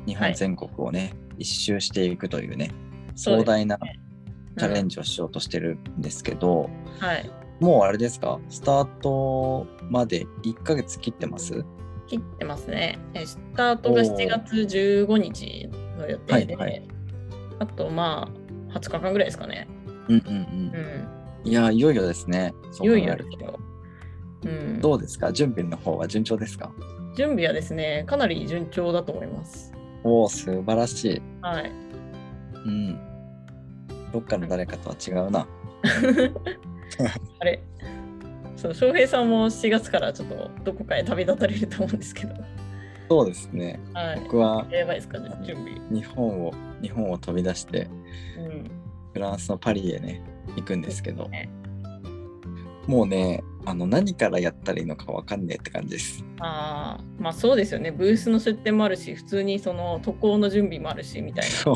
[0.06, 2.72] 日本全国をね、一周していくというね。
[3.16, 3.78] 壮大な
[4.58, 6.70] チャレンジをしようとしてるんですけど、
[7.02, 8.40] うん、はい、もうあれですか？
[8.50, 11.64] スタートまで1ヶ月切ってます？
[12.08, 13.00] 切ってますね。
[13.26, 16.88] スタートが7月15日の予定で、はいはい、
[17.60, 18.30] あとま
[18.70, 19.68] あ20日間ぐらいですかね。
[20.10, 20.72] うんうんうん。
[21.46, 22.54] うん、いや、いよいよですね。
[22.82, 23.60] いよいよですよ。
[24.44, 25.32] うん、どうですか？
[25.32, 26.72] 準備の方は順調ですか？
[27.16, 29.72] 準備はですね、かなり順調だと思います。
[30.04, 31.22] おお、素晴らしい。
[31.42, 31.72] はい。
[32.66, 33.00] うん。
[34.12, 35.48] どっかの誰かとは違うな。
[37.40, 37.62] あれ
[38.56, 42.36] そう翔平さんも4月からちょっとどこかへ旅立たれると思うんですけど。
[43.10, 43.80] そうですね。
[43.94, 45.74] はい、僕はやばいですかね、準備。
[45.90, 47.90] 日本を日本を飛び出して、
[48.38, 48.72] うん、
[49.14, 50.22] フランスのパリへね
[50.56, 51.50] 行くんですけど、ね、
[52.88, 56.24] もうねあの何からやったらいいのかわかんねえって感じです。
[56.40, 57.92] ああまあそうですよね。
[57.92, 61.76] ブースの出店もあるし、普通にその渡航の準備もあるしみたいな。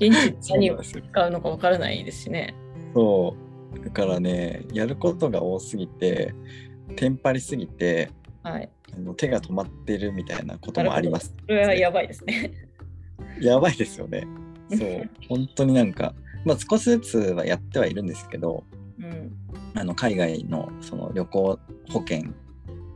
[0.00, 2.54] 現地何を使うのかわからないですしね。
[2.94, 3.34] そ
[3.74, 3.84] う。
[3.84, 6.34] だからね、やることが多すぎて、
[6.96, 8.10] テンパりすぎて、
[8.42, 12.52] はい、あの手が止まってるみたいなこともあります、それはやばいですね。
[13.40, 14.26] やばいですよね。
[14.70, 15.10] そう。
[15.28, 18.64] 本当になんか、まあ少しずつはやってはいるんですけど、
[19.00, 19.32] うん、
[19.74, 21.58] あの海外のその旅行
[21.90, 22.24] 保険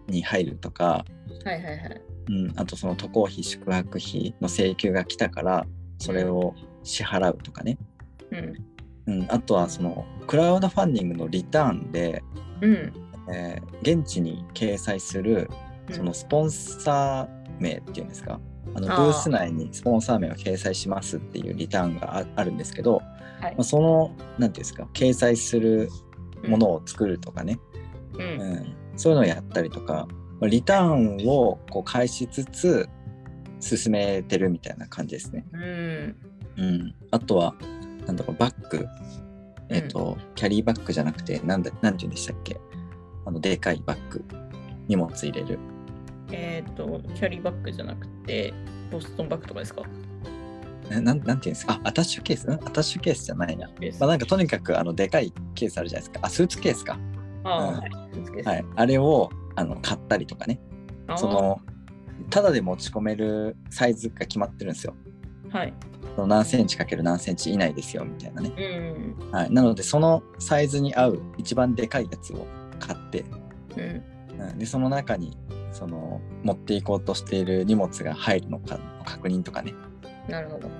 [0.09, 1.05] に入るとか、
[1.45, 5.67] はいはいはいうん、あとその渡航費宿泊費の請求が来たから
[5.99, 7.79] それを支払うとかね、
[8.31, 8.55] うん。
[9.07, 12.23] うん、あとはそのクラウドファンディングのリターンで、
[12.61, 12.93] うん。
[13.33, 15.49] えー、現地に掲載する
[15.93, 18.41] そのスポンサー名っていうんですか、
[18.75, 23.01] あのブース内にスポンサー名を掲載しますっていうリターンがあるんですけど、
[23.41, 24.89] はい、まあ、その何ていうんですか？
[24.93, 25.89] 掲載する
[26.49, 27.61] ものを作るとかね、
[28.15, 30.09] うん、うん、そういうのをやったりとか
[30.41, 32.89] リターンをこう返しつつ
[33.63, 35.47] 進めてるみたいな感じですね。
[35.53, 36.17] うん、
[36.59, 37.55] うん、あとは
[38.07, 38.87] なんだろうバッグ
[39.69, 42.61] えっ、ー、と、キャリーバッグじゃなくてなんだなんて言うんでしたっけ？
[43.25, 44.23] あのでかいバッグ
[44.89, 45.59] 荷物入れる
[46.31, 48.53] えっ、と、キャリーバッグじゃなくて、
[48.91, 49.83] ボストンバッグとかですか？
[50.91, 51.81] えなんなんていうんですか？
[51.85, 52.49] あ、アタッシュケース？
[52.49, 52.53] ん？
[52.53, 53.69] アタッシュケースじゃないな。
[54.01, 56.27] まあ、なんかとにかくあのでかいケースあるじゃないですか。
[56.27, 56.99] あ、スーツケースか。
[57.45, 58.43] ああ、うんはい。
[58.45, 58.65] はい。
[58.77, 60.61] あれをあの買ったりとかね。
[61.17, 61.61] その、
[62.31, 64.95] ただで持ち込めるサイズが決まってるんですよ。
[65.51, 65.75] はい。
[66.17, 68.53] その何センチかける何センチ以内ですよみたいなね。
[68.57, 69.31] うん。
[69.31, 69.51] はい。
[69.53, 72.47] なので、そのサイズに合う一番でかいやつを
[72.79, 73.25] 買って、
[73.77, 74.41] うん。
[74.41, 75.37] うん、で、その中に、
[75.73, 79.75] その、持っていこうとしている荷物が入るのかの確認とかね。
[80.29, 80.71] なるほど。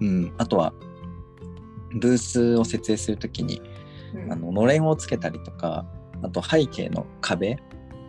[0.00, 0.34] うん。
[0.38, 0.72] あとは、
[1.94, 3.62] ブースを設営するときに、
[4.14, 5.86] うんあの、のれんをつけたりとか、
[6.22, 7.58] あと背景の壁、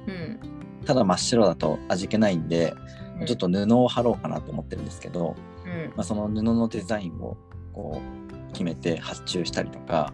[0.08, 0.40] うん。
[0.84, 2.74] ただ真っ白だと味気ないんで、
[3.20, 3.26] うん。
[3.26, 5.94] ちょっと布を貼ろうかなと思ってるんですけど、うん。
[5.96, 7.38] まあ、その布のデザインを
[7.74, 10.14] こう決めて発注したりとか、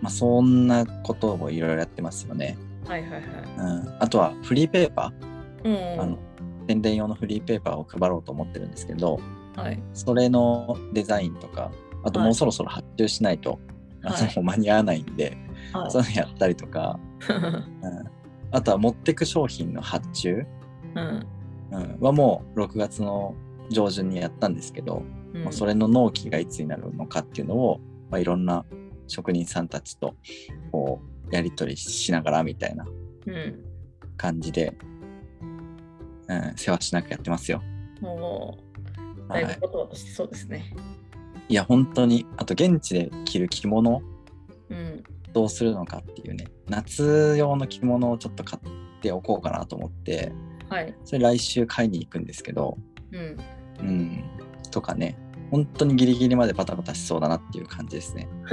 [0.00, 2.58] まあ、そんなことをいろいろやってますよね。
[2.86, 3.22] はいはいはい。
[3.56, 5.12] うん、あとはフリーペーパ
[5.64, 5.72] うん。
[5.72, 6.18] ー、あの
[6.68, 9.18] 宣伝用のフリーペーパーを配ろうと思ってるんですけど、
[9.56, 9.82] はい。
[9.94, 11.70] それのデザインとか、
[12.02, 12.28] あとはい。
[12.28, 13.58] もうそろそろ発注しないと、
[14.02, 14.34] あはい。
[14.36, 15.38] の間に合わないんで、
[15.72, 15.90] はい。
[15.90, 16.98] そういうのやったりとか、
[17.30, 18.04] うん、
[18.54, 20.46] あとは持ってく商品の発注、
[20.94, 21.26] うん。
[21.72, 23.34] うん、はもう6月の
[23.68, 28.64] 上旬にやったんですけど、うんまあ、それの納期がいつになるのかっていうのを、まあ、いろんな
[29.08, 30.14] 職人さんたちと
[30.70, 32.86] こうやり取りしながらみたいな
[33.26, 33.64] うん。
[34.16, 34.72] 感じで、
[36.28, 37.60] うん、世話しなくやってますよ。
[38.00, 38.58] も
[38.96, 40.72] う、だはいい、ぶこととしてそうですね。
[41.48, 44.13] いや本当にあと現地で着る着物うん。
[45.34, 50.32] どうするのかっていうね夏用の着物をちょっと買っておこうかなと思って
[50.68, 50.94] はい。
[51.04, 52.78] それ来週買いに行くんですけど、
[53.12, 53.36] うん。
[53.80, 54.24] うん、
[54.70, 55.18] とかね
[55.50, 58.28] 本当にギリギリまでバタバタしそうだなっていう感じですね。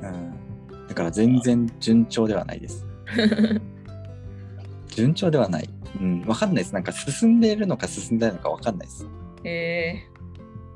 [0.00, 2.86] うん、だから全然順調ではないです。
[4.88, 5.68] 順調ではない。
[6.00, 6.72] うん、わかんないです。
[6.72, 9.06] なんか進んでいるのか進んでないのかわかんないです。
[9.44, 10.02] え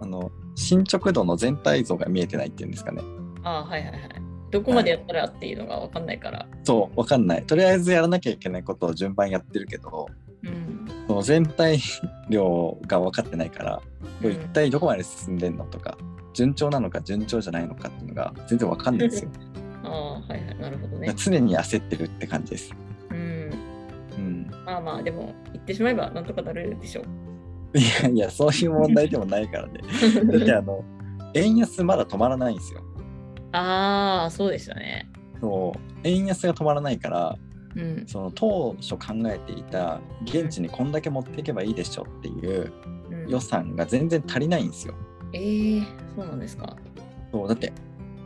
[0.00, 3.02] あの、進捗度の全体像が見えてないっていうんですかね。
[3.02, 4.31] ー、あーはいはいはい。
[4.52, 6.46] どこまでやったらっていうのがわかんないから。
[6.62, 7.42] そう、わかんない。
[7.44, 10.06] とりあえずやらなきゃいけないことを順番やってるけど、
[10.44, 10.86] うん。
[11.08, 11.80] その全体
[12.28, 13.82] 量が分かってないから、
[14.20, 15.96] これ一うん体どこまで進んでんのとか、
[16.34, 19.30] 順調なのか順調じゃないのかっていうのが全然わかんないですよ。
[19.84, 20.58] ああ、はいはい。
[20.60, 21.12] なるほどね。
[21.16, 22.74] 常に焦ってるって感じです。
[23.10, 23.50] うん。
[24.16, 24.50] うん。
[24.66, 27.78] まあまあ、でも、言ってしまえばなんとかなるでしょう。
[27.78, 29.80] いやいや、そういう問題でもないからね。
[30.30, 30.84] だってあの、
[31.34, 32.80] 円安まだ止まらないんですよ。
[33.52, 35.08] ああ、そうでしたね。
[35.40, 37.36] そう円安が止まらないから、
[37.76, 38.04] うん。
[38.06, 42.72] その当初考えていた現地にこんだけ持っていけばいいでしょっていう
[43.10, 44.94] うん予算が全然足りないんですよ。
[45.32, 45.84] えー、
[46.16, 46.76] そうなんですか。
[47.32, 47.72] そうだって、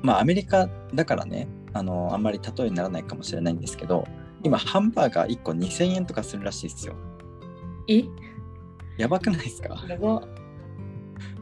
[0.03, 4.07] まあアメリカだからね、あのあんまり例えにならないかもしれないんですけど、
[4.43, 6.95] 今ハンバーガー1個2000円とかするらしいですよ。
[7.89, 8.05] え？
[8.99, 9.85] やばくないですか？
[9.89, 10.23] やば。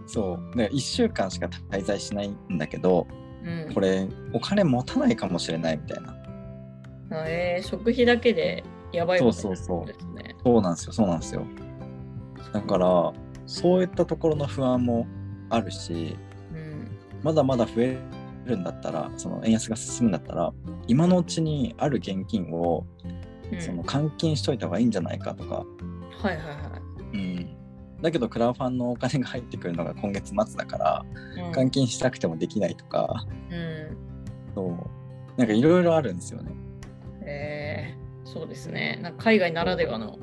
[0.06, 0.50] そう。
[0.58, 3.06] だから1週間しか滞在しないんだけど、
[3.44, 3.74] うん。
[3.74, 6.16] これお金持たないかもしれないみたいな。
[7.10, 10.36] あえー、食費だけでやばいことそうそうそうですね。
[10.44, 11.46] そうなんですよ、そうなんですよ。
[12.52, 13.12] だから、
[13.46, 15.06] そういったところの不安も
[15.50, 16.16] あるし、
[16.52, 16.98] うん。
[17.22, 17.98] まだまだ増え
[18.46, 20.52] るんだったら、その円安が進むんだったら、
[20.86, 22.86] 今のうちにある現金を
[23.52, 25.64] うん、その換金しといた方がいいんじゃないかとか、
[26.22, 26.63] はいはいはうん。
[28.04, 31.04] だけど、クラウファンのお金が入ってくるのが今月末だから、
[31.36, 31.40] い。
[31.40, 33.96] うん換金したくてもできないとか、うん。
[34.54, 35.38] そう。
[35.38, 36.52] なんかいろいろあるんですよね。
[37.26, 38.98] えー、そうですね。
[39.02, 40.18] なんか海外ならではの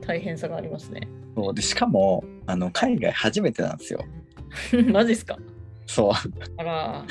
[0.00, 1.08] 大変さがありますね。
[1.36, 4.00] そうでしかもあの海外初めてなんですよ。
[4.92, 5.38] マジですか？
[5.86, 6.12] そう
[6.56, 7.04] あら、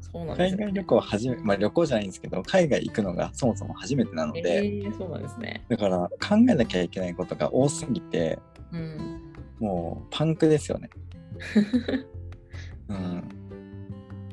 [0.00, 0.64] そうなんですね。
[0.64, 5.64] 海外旅行初め、まあ、旅行じゃないんですけど海外行くのがそもそも初めてなのえで、ー、そうなんですね。
[5.68, 8.38] だから考えなきゃいけないことが多すぎて
[8.72, 9.13] うん。
[9.58, 10.90] もうパンクですよね。
[12.88, 13.22] うん、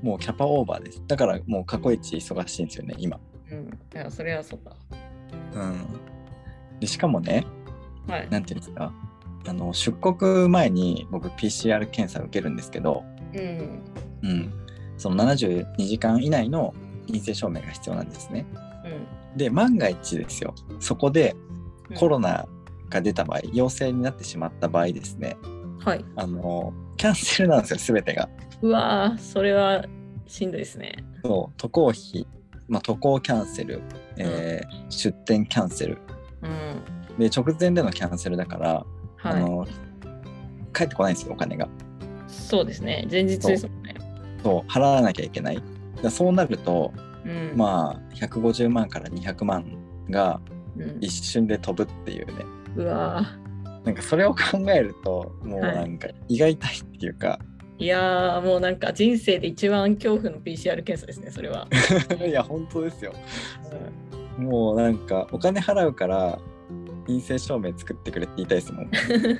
[0.01, 1.01] もうキャパオーバーです。
[1.07, 3.19] だからもう過去一忙しいんですよね今。
[3.49, 3.67] うん。
[3.67, 4.75] いや、それはそうだ。
[5.53, 7.45] うん、でしかもね
[8.07, 8.29] はい。
[8.29, 8.93] なんていうんですか
[9.47, 13.81] あの出国前に僕 PCR 検査を受けるんですけど、うん。
[14.23, 14.53] うん、
[14.97, 16.73] その72時間以内の
[17.07, 18.45] 陰性証明が必要なんですね。
[18.85, 19.37] うん。
[19.37, 21.35] で万が一ですよそこで
[21.89, 22.45] うんコロナ
[22.91, 25.37] が出た場合、陽性になってしまった場合ですね
[25.83, 26.05] はい。
[26.15, 28.29] あのキャンセルなんですよ全てが。
[28.61, 29.83] うわー、それは
[30.27, 31.03] しんどいですね。
[31.23, 32.27] そう渡航費、
[32.67, 33.81] まあ、渡航キャンセル、
[34.17, 35.97] えー出店キャンセル
[36.43, 36.47] う
[37.15, 37.17] ん。
[37.17, 38.85] で直前でのキャンセルだから、
[39.23, 39.41] あはい。
[39.41, 39.65] の
[40.73, 41.67] 帰ってこないんですよお金が。
[42.27, 43.07] そうですね。
[43.09, 43.95] 前日ですもんね。
[44.43, 45.61] そう払わなきゃいけない。
[46.09, 46.93] そうなると
[47.25, 47.53] うん。
[47.55, 49.65] まあ150万から200万
[50.09, 50.39] が
[50.77, 53.25] うん一瞬で飛ぶっていうねうわ
[53.85, 61.67] なんかそれを考えるともうなんか胃が痛いっていうか、ーいやーもうなんか人生で一番恐怖の PCR 検査ですねそれは。
[62.23, 63.11] いや本当ですよ。
[64.37, 66.39] もうなんかお金払うから
[67.07, 68.89] 陰性証明作ってくれって言いたいですもん、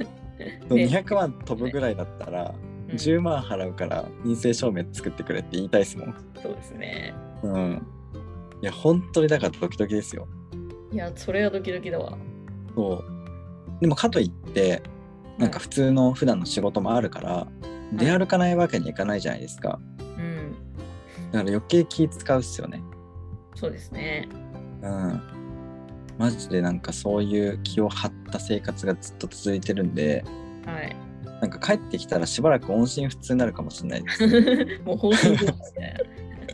[0.70, 2.56] 200万飛ぶぐらいだったら
[2.90, 2.96] うん。
[2.96, 6.16] 10万払うから陰性証明作ってくれって言いたいですもん。
[6.42, 7.14] そうですね。
[7.44, 7.86] うん。
[8.64, 10.28] いや本当にだからドキドキですよ。
[10.92, 12.18] いやそれはドキドキだわ。
[12.76, 13.21] そう
[13.82, 14.82] でもかといって
[15.38, 17.48] なんか普通の普段の仕事もあるから、
[17.94, 20.54] 出歩かないわけにいかないじゃないですかうん
[21.32, 22.82] だから余計気使うっすよね
[23.56, 24.30] そうですね。
[24.82, 25.22] うん
[26.18, 30.24] マジでなんかそういう気を張った生活がずっと続いてるんで
[30.66, 30.96] はい。
[31.42, 35.96] なんか帰ってきたらしばらく音信不通になるかもしれないです もう方針ですね。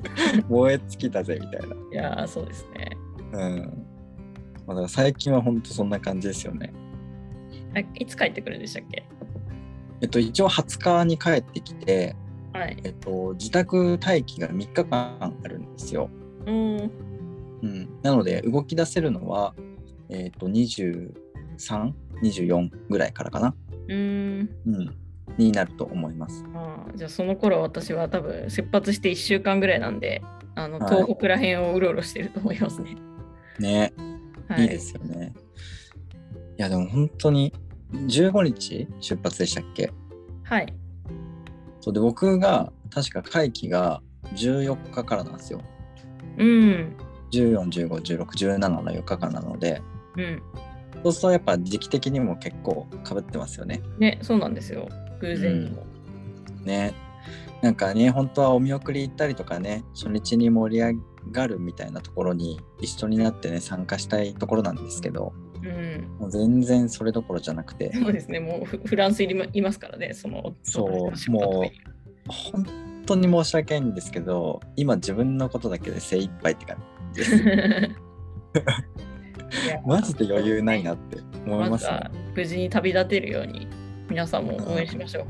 [0.47, 1.75] 燃え尽きたぜみたいな。
[1.75, 2.97] いやーそうですね。
[3.33, 3.87] うん。
[4.65, 6.73] まあ、だから最近は本当そんな感じですよね。
[7.75, 9.03] あいつ帰ってくるんでしたっけ？
[10.01, 12.15] えっと、一応20日に帰ってきて、
[12.53, 12.77] はい。
[12.83, 16.09] えっと、自宅待機が3日間あるんですよ。
[16.45, 16.91] うん。
[17.63, 17.89] うん。
[18.03, 19.55] なので、動き出せるのは、
[20.09, 21.11] えっと、23、
[22.21, 23.55] 24ぐらいからかな。
[23.87, 24.49] うん。
[24.67, 24.95] うん。
[25.37, 26.45] になると思います。
[26.53, 30.21] あーじゃあその頃私は多分出発して1週間ぐらいなんで、
[30.55, 32.95] あのはい東北ら辺をうろうろしてると思いますね。
[33.59, 33.93] ね。
[34.47, 35.33] はいいですよね。
[36.57, 37.53] いや、でも本当に、
[37.93, 39.91] 15日出発でしたっけ？
[40.43, 40.73] はい。
[41.79, 44.01] そうで、僕が、確か会期が
[44.35, 45.61] 14日からなんですよ。
[46.37, 46.95] うん。
[47.31, 49.81] 14、15、16、17の4日間なので、
[50.17, 50.41] うん。
[51.03, 53.81] そうするとやっぱ時期的にも結構かぶってますよね。
[53.99, 54.87] ね、そうなんですよ。
[55.21, 55.85] 偶然にも。
[56.63, 56.93] ね。
[57.61, 60.93] なんかね、本当はお見送り行ったりとかね、初日に盛り上
[61.31, 65.33] がるみたいなところに一緒になってね、参加したいところなんですけど、
[65.67, 66.17] うん。
[66.19, 68.39] もう全然それどころじゃなくて、そうですね。
[68.39, 70.55] もうフフランスいりまいますからね、その。
[70.63, 71.69] そうも
[72.27, 72.65] 本
[73.05, 76.77] 当に申し訳ないんですけど、今自分のことだけで精一杯って感
[77.13, 77.43] じです。
[79.85, 82.01] マジで余裕ないなって思いますね。
[82.35, 83.67] 無事に旅立てるように
[84.09, 85.25] 皆さんも応援しましょう。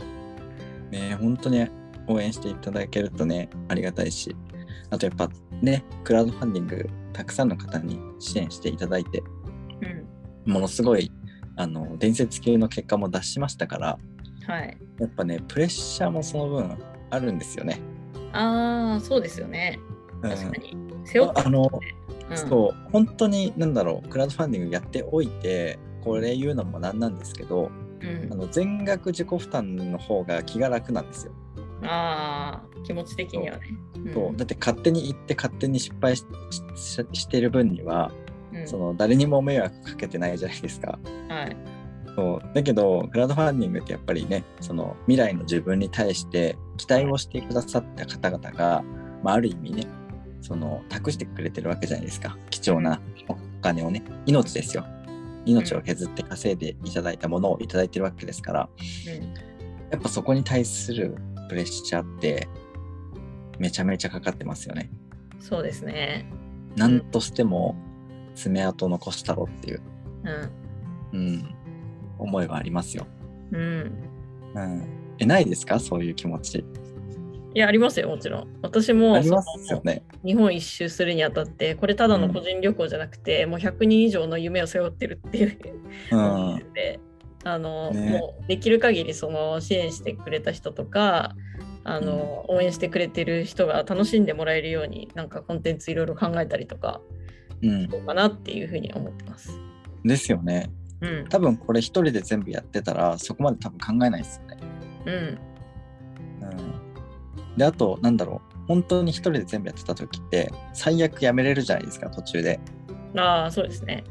[0.91, 1.67] ね本当に
[2.07, 4.35] 応援していただけるとねありがたいし
[4.89, 5.29] あとやっぱ
[5.61, 9.36] ねクラウドファンディングたくさんの方に支援していただいてうん。
[10.48, 11.12] ものすごい
[11.56, 14.00] あの伝説級の結果も出しましたから
[14.48, 14.78] はい。
[15.00, 16.78] やっぱねプレッシャーもその分
[17.10, 17.80] あるんですよね。
[18.34, 19.80] ああ、そうですよね。
[20.22, 20.78] うん確かに。
[21.06, 21.70] 背負ってああの、
[22.30, 27.72] うんそう本当になんだろうクラウドファンディングやっておいてこれ言うのもなんなんですけど
[28.02, 31.32] うんあの全額自己負担の方が気が楽なんですよ。
[31.84, 33.68] ああ、気持ち的にはね。
[34.06, 36.26] うんそうだって勝手に行って勝手に失敗し
[36.76, 38.26] ししてる分にはうん
[38.68, 40.99] その誰にも迷惑かけてないじゃないですか。
[41.30, 41.57] はい。
[42.15, 48.84] そうだけどクラウドファンディングってやっぱりねその未来の自分に対して期待をしてくださった方々が、
[49.22, 49.88] まあ、ある意味ね
[50.41, 54.84] その託してくれてるわけじゃないですか貴重なお金をね命ですよ
[55.45, 59.57] 命を削って稼いでいただいたものをいただいてるわけですからうん
[59.91, 61.15] やっぱそこに対する
[61.49, 62.47] プレッシャーって
[63.59, 64.89] めちゃめちゃかかってますよね。
[65.39, 66.30] そうですね。
[66.76, 67.76] なんとしても
[68.38, 69.81] 爪痕残したろっていう、
[71.13, 71.19] うん。
[71.19, 71.55] うん、
[72.19, 73.07] 思いはありますよ。
[73.51, 73.91] うん。
[74.53, 74.88] うん、
[75.19, 75.79] えないですか？
[75.79, 76.63] そういう気持ち。
[77.55, 78.47] いや、ありますよ、もちろん。
[78.61, 80.03] 私もありますよね。
[80.23, 85.57] 日本一周するにあたって、これただの個人旅行じゃなくて、もう100人以上の夢を背負ってるっていう
[86.11, 86.99] うん思ってて、
[87.43, 91.35] あの、ねもうできる限りその支援してくれた人とか、
[91.83, 97.01] あの、応援してくれてる人が楽しんでもらえるように、なんかコンテンツいろいろ考えたりとか、
[97.62, 99.60] うん、どうかなっていうふうに思ってます。
[100.03, 100.70] ですよね。
[101.01, 101.26] うん。
[101.28, 104.58] 多分これ一人で全部やってたらそこまで多分考えないですよね。
[105.05, 105.39] うん。
[106.47, 106.51] う
[107.53, 112.60] ん、であとなんだろう本当に一人で全部やってた時って最悪やめれるじゃないですか途中で。
[113.16, 114.03] ああ、そうですね。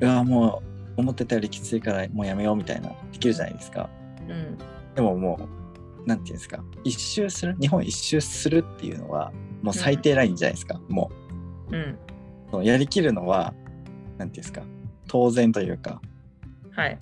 [0.00, 0.62] うわも
[0.96, 3.90] う思ってたよりきついからもうやめようみたいなできるじゃないですか。
[4.28, 4.58] うん。
[4.94, 5.38] でもも
[6.04, 7.56] うなんていうんですか一周する？
[7.60, 9.32] 日本一周するっていうのは
[9.62, 11.10] もう最低ラインじゃないですか、も
[11.70, 11.98] うん。
[12.58, 13.54] うそのやりきるのは
[14.18, 14.62] なんていうんですか
[15.08, 16.00] 当然というか
[16.72, 16.98] はい。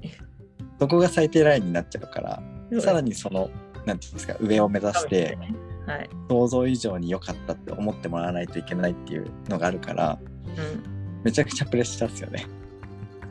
[0.79, 2.43] そこが最低ラインになっちゃうから
[2.81, 3.51] さらににその
[3.87, 5.39] なんていうんですか上を目指して
[5.87, 6.11] はい。
[6.29, 10.19] 想像以上に良かったって思ってもらわないといけないっていうのがあるから
[10.57, 11.23] うん。
[11.23, 12.47] めちゃくちゃプレッシャーですよね。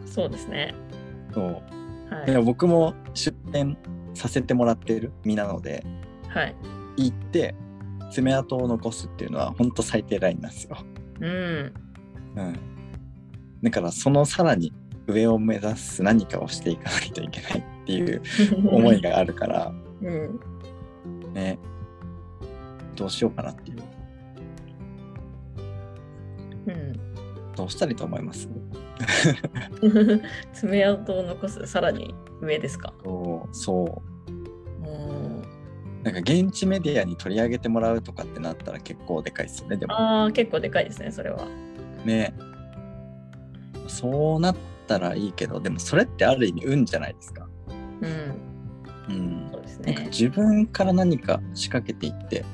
[0.06, 0.74] そうですね。
[1.34, 1.62] そう
[2.14, 2.44] はい。
[2.44, 3.78] 僕も出店
[4.14, 5.84] させてもらってる身なので
[6.30, 6.56] はい。
[6.98, 7.56] 行って
[8.12, 10.78] 爪痕を残すっていうのは本当最低ラインなんですよ。
[11.20, 11.74] うん。
[12.36, 12.56] うん、
[13.62, 14.74] だからそのさらに
[15.08, 18.22] 上を目指す何かをしていかないといけないっていう
[18.70, 20.40] 思いがあるから、うん。
[21.34, 21.60] ね、
[22.96, 23.78] どうしようかなっていう。
[26.68, 26.94] うん。
[27.56, 28.50] どうしたらいいと思います？
[30.54, 32.94] 爪痕を残すさらに上ですか？
[33.04, 35.42] そうそううん
[36.04, 41.48] なんか現地メディアに取り上げてもらうとかってなったら結構でかいですよねでもああ、結構でかいですね、それは。
[42.06, 42.34] ね
[43.88, 44.56] そうなっ
[44.88, 47.48] たらいいけどでもそれってある意味運じゃないですか。
[48.02, 48.54] うん。
[49.10, 49.94] うん、そうですね。
[49.94, 52.46] なんか自分から何か仕掛けていって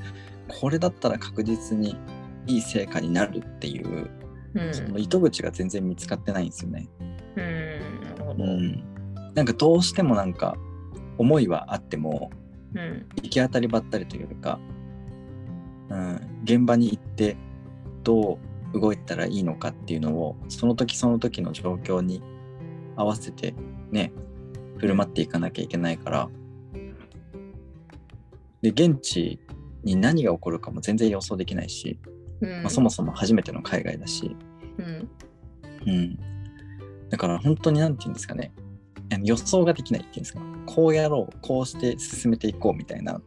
[0.48, 1.96] これだったら確実に
[2.46, 4.10] いい成果になるっていう、
[4.54, 4.74] うん。
[4.74, 6.88] その糸口が全然見つかってないんですよね。
[7.36, 8.00] うん。
[8.04, 8.44] なるほど。
[8.44, 8.84] うん、
[9.34, 10.56] なんかどうしてもなんか
[11.18, 12.30] 思いはあっても
[12.74, 13.06] うん。
[13.22, 14.58] 行き当たりばったりというか、
[15.88, 17.36] うん、現場に行って
[18.04, 18.38] どう
[18.72, 22.22] 動いたらいいのかっていうのをその時その時の状況に
[22.96, 23.54] 合わせて
[23.90, 24.12] ね
[24.78, 26.28] 振る舞っていかなきゃいけないから。
[28.62, 29.40] で現地
[29.84, 31.98] に何が起こるかも全然予想できないし、
[32.40, 32.62] うん。
[32.62, 34.36] まあ、そもそも初めての海外だし、
[34.78, 35.08] うん。
[35.86, 36.18] うん、
[37.08, 38.52] だから本当に何て言うんですかね。
[39.24, 40.40] 予想ができないっていうんですか。
[40.66, 43.20] こうやろうこうして進めていこうみたいな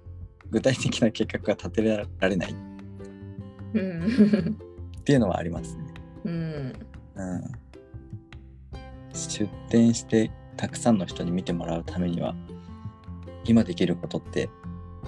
[0.50, 2.56] 具体的な計画が立てられない。
[3.74, 4.58] うん。
[5.04, 5.84] っていうのはありますね。
[6.24, 6.74] うん。
[7.16, 7.44] うん、
[9.14, 12.34] 出店してたくさんの人に見てもらうためには
[13.44, 14.50] 今できることって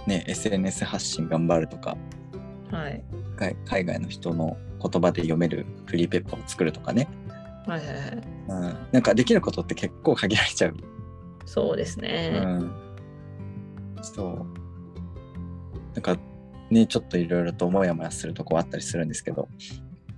[0.05, 1.97] ね SNS 発信頑張るとか
[2.71, 3.03] はい。
[3.37, 7.07] 海海外の人の言葉で読めるフリーペッパーを作るとかね、
[7.65, 8.23] はいはいはい。
[8.47, 10.75] うん、なんかできることって結構限られちゃう。
[11.45, 12.39] そうですうね。
[12.39, 12.71] ん、
[14.01, 14.35] そう
[15.93, 16.17] なんか
[16.69, 19.47] ねちょっといろいろとモヤモヤするとこあったりするんですけど、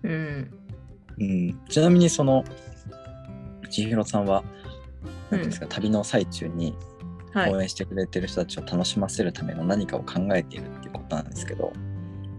[0.04, 0.52] うん。
[1.20, 2.44] うん、ちなみにその
[3.70, 4.44] 千尋さんは
[5.30, 6.76] 何ていうんですか、旅の最中に
[7.34, 7.62] はい応。
[7.62, 11.74] 援してくれてる人たちを楽しませるための何かを考えているっていうことなんですけど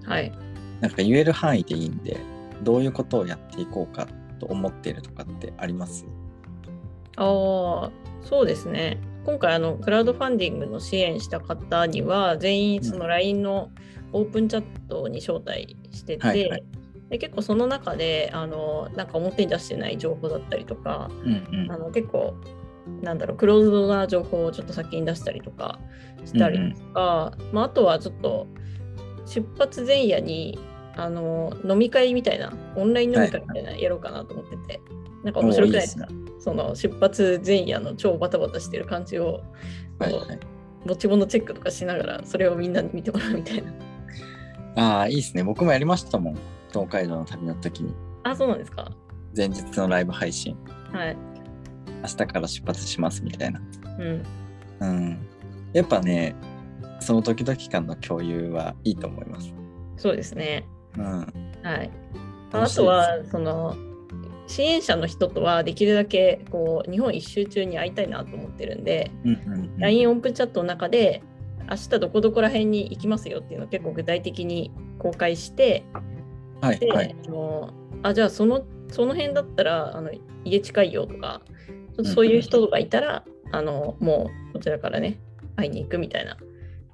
[0.05, 0.33] はい。
[0.81, 2.19] なんか言える範囲でいいんで
[2.63, 4.07] どういうことをやっていこうか
[4.39, 6.07] と思っているとかってあります？
[7.17, 7.91] ああ、
[8.23, 8.99] そうですね。
[9.27, 13.71] 今回あのクラウドファンディングの支援した方には全員その LINE の
[14.13, 16.65] オープンチャットに招待してて、はいはい
[17.11, 21.73] で結構その中であのなんか表に出してない情報だったりとかうんうん。
[21.73, 22.35] あの結構
[23.03, 25.79] なんだろうクローズドな情報をちょっと先に出したりとか
[26.25, 28.47] したりとか、まあ、あとはちょっと
[29.27, 30.59] 出発前夜に
[30.97, 34.81] あの飲み会みたいなオンライン飲み会みたいなのやろうかなと思ってて、
[35.23, 36.09] なんか面白くないですか？
[36.41, 39.43] その出発前夜の超バタバタしてる感じを
[39.99, 40.39] はいはい。
[40.87, 43.73] 持ち物チェックとかしながらそれをみんなに見てもらうみたいな。
[44.77, 45.43] ああいいですね。
[45.43, 46.39] 僕もやりましたもん
[46.69, 47.95] 東海道の旅の時に
[48.25, 48.91] あ、そうなんですか。
[49.37, 50.57] 前日のライブ配信
[50.93, 51.17] はい。
[52.03, 53.61] 明日から出発しますみたいな
[53.99, 54.27] うん。
[54.81, 55.19] うん
[55.73, 56.35] やっぱね
[57.01, 59.53] その時々感の共有はいいと思います
[59.97, 60.65] そうですね。
[60.97, 61.27] うん
[61.63, 61.91] はい。
[62.53, 63.77] あとは、その、
[64.47, 69.11] 支援者の人とはできるだけこう日本一周中に会いたいなと思ってるんで、
[69.77, 71.23] LINE オープンチャットの中で
[71.71, 75.85] 明日どこどこら辺に行きますよっていうのを結構具体的に公開して、
[76.17, 76.18] で、
[76.61, 77.17] はいはい。
[77.27, 77.71] あの
[78.03, 80.11] あじゃあそのその辺だったらあの
[80.45, 85.19] 家近いよとかちょっとそういう人とかいたら、あのもうこちらからね
[85.57, 86.37] 会いに行くみたいな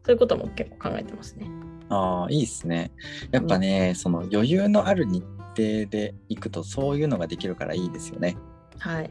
[0.05, 1.47] そういうことも結構考えてますね。
[1.91, 2.91] ああいいですね。
[3.31, 8.37] やっぱね、その余裕のある日程で行くとそういうのができるからいいですよね。
[8.79, 9.11] はい。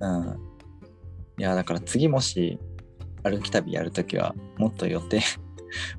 [0.00, 0.38] うん。
[1.38, 2.58] いやだから次もし
[3.24, 5.20] 歩き旅やるときはもっと予定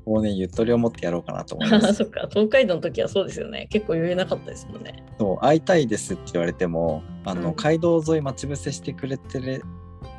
[0.05, 5.03] をねゆとりを持ってやろうかなと思います そっか東海道の時はそうですよね結構言えなかったですもんね。
[5.17, 9.61] そう会いたいですって言われてもあの、うん街道沿い待ち伏せしてくれてれ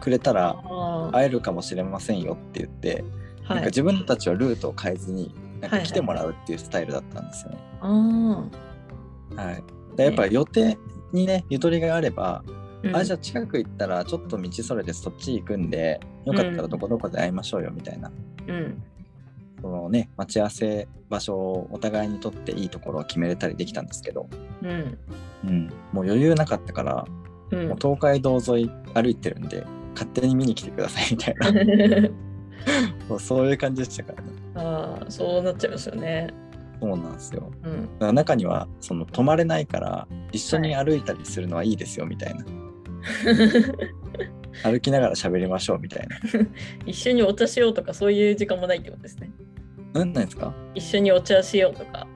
[0.00, 3.04] くれたらあ会えるかもしれませんよって言って。
[3.48, 7.59] なんか自分たちはルートを変えずになんかはいはい来てもらうっていうスタイルだったんですよね。
[7.80, 8.48] あ
[9.36, 9.62] はい
[9.96, 10.76] でやっぱ予定
[11.12, 12.42] にねゆとりがあれば、
[12.92, 12.98] あ。
[12.98, 18.11] あじゃあ近く行ったらちょっと道それでそっち行くんでよかったらどこどこで会いましょうよみたいな、
[18.48, 18.82] うん。
[19.66, 24.28] そのね待ち合わせ場所をお互いにとっていいところを決めれたりできたんですけど、
[24.62, 24.98] うん。
[25.44, 27.04] うん、もう余裕なかったから、
[27.50, 27.68] うん。
[27.68, 32.08] もう東海道沿い歩いてるんで勝手に見に来てくださいみたいな。
[33.08, 34.28] も うそういう感じでしたからね。
[34.54, 36.28] ああ、そうなっちゃいますよね。
[36.80, 37.50] そうなんですよ。
[37.64, 37.82] うん。
[37.82, 42.44] だから中にはその泊まれないから一緒に歩いたりするのはいいですよみたいな、
[44.62, 46.16] 歩きながら喋りましょうみたいな。
[46.86, 49.30] 一緒にお茶しようとかそういう時間もないってことですね。
[50.01, 50.55] うんなんですか？
[50.74, 52.07] 一緒にお茶しようとか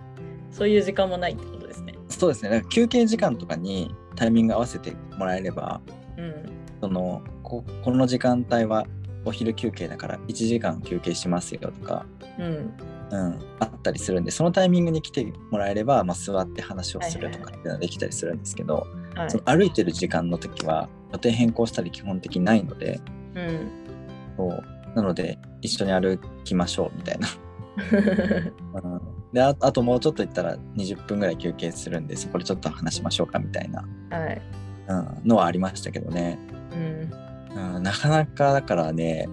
[0.51, 1.95] そういう時間もないってことですね。
[2.09, 2.51] そうですね。
[2.51, 5.81] だから休憩時間とかにタイミング合わせてもらえれば、
[6.17, 6.35] うん。
[6.81, 8.87] そのここの時間帯は
[9.25, 12.07] お昼休憩だから1時間休憩しますよとか、
[12.39, 12.75] うん。
[13.13, 19.39] うん、あったりするんでそのタイミングに来てもらえれば、まあ、座って話をするとかっていうのはできたりするんですけど、はいそ。
[19.39, 23.01] の歩いてる時間の時は予定変更したり基本的にないので
[23.35, 23.71] うん。
[24.37, 24.65] そう
[24.95, 27.29] なので一緒に歩きましょうみたいな。
[27.77, 29.01] うん、
[29.33, 34.43] でああともうちょっと行ったら20分ぐらい休憩するんでそこでちょっと話しましょうかみたいな、はい。
[34.89, 36.39] うん、のはありましたけどね。
[36.73, 37.77] うん。
[37.77, 39.29] うん、なかなかだからね、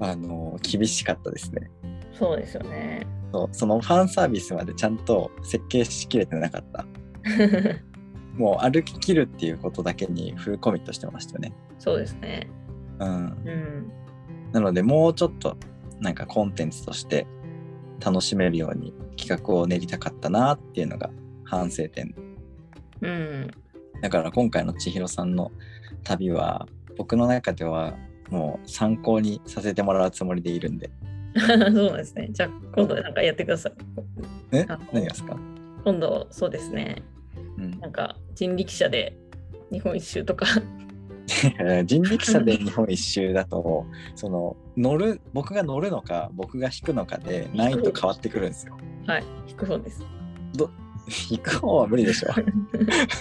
[0.00, 1.70] あの厳しかったですね
[2.12, 3.06] そうですよね。
[3.32, 3.48] そう。
[3.52, 6.84] そのファンサービスまでちゃんと設計しきれてなかった。
[8.36, 11.52] もう歩き切るっていうことだけにフルコミットしてましたよね。
[11.78, 12.48] そうですね。
[12.98, 13.08] うん。
[13.08, 13.92] うん。
[14.52, 15.56] なのでもうちょっと
[16.00, 17.26] なんかコンテンツとして
[18.00, 21.10] 楽しめるように企画を練りたかったなっていうのが
[21.44, 22.14] 反省点。
[23.00, 23.50] うん。
[24.00, 25.52] だから今回の千尋さんの
[26.04, 27.94] 旅は僕の中では
[28.30, 30.90] もう参考にさせてもらうつもりでいるんで。
[31.36, 32.28] そうですね。
[32.32, 33.72] じゃあ今度なんかやってください。
[34.52, 34.64] え？
[34.68, 35.36] あ何がですか？
[35.84, 37.02] 今度そうですね。
[37.58, 39.16] うんなんか人力車で
[39.70, 40.46] 日本一周とか。
[41.86, 48.76] 人力車で日本一周だとその乗る僕が乗るのか僕が引くのかで難易度変わってくるんですよ。
[49.06, 49.24] はい。
[49.48, 50.04] 引く方です。
[51.30, 52.28] 引く方は無理でしょ。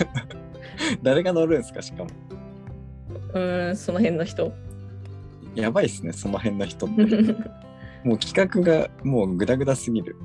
[1.04, 2.10] 誰が乗るんですかしかも。
[3.34, 4.52] うーん、その辺の人。
[5.56, 6.96] やばいっすねその辺の人って。
[8.04, 10.16] もう企画がもうグダグダすぎる。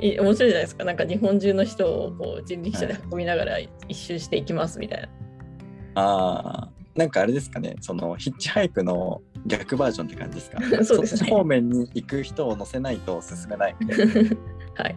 [0.00, 0.84] い面白いじゃないですか。
[0.84, 5.08] なんか日本中の人をこう人力車で運びながら一周していきますみたいな。
[5.94, 10.58] ああなんかあれですかねそのヒッチハイクの逆バージョンって感じですか？
[10.84, 13.76] そうですねっち方面に行く人を乗せないと進めない
[14.76, 14.96] はい。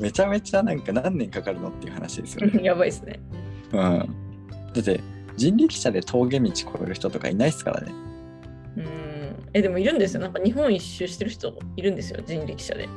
[0.00, 2.60] めちゃめちゃなんか何年かかるのっていう話ですよね。
[2.64, 3.20] やばいですね。
[3.72, 3.78] うん。
[3.78, 5.00] だって
[5.36, 7.92] 人力車で峠道越える人とかいないですからね。
[8.76, 8.86] うーん。
[9.54, 10.20] え、でもいるんですよ。
[10.20, 12.20] なんか日本一周してる人いるんですよ。
[12.26, 12.88] 人力車で。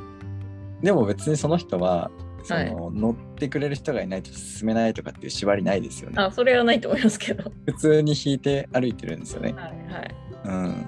[0.81, 2.11] でも別にその人は
[2.43, 6.15] その、はい乗ってくれる人がいないと進めないとかっていう縛りないですよね。
[6.17, 7.51] あ、それはないと思いますけど。
[7.65, 9.53] 普通に引いて歩いてるんですよね。
[9.53, 10.15] はいはい。
[10.45, 10.85] うん。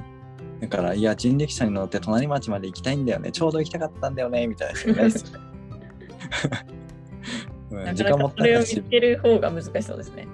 [0.62, 3.32] だから、いや、人力車に乗って隣町まで行きたいんだよね。
[3.32, 4.48] ちょうど行きたかったんだよね。
[4.48, 5.46] みたいな人いないですよね。
[7.88, 10.28] うん、時間もっなかなかそれを見つたいし、ける方が難しそうですね。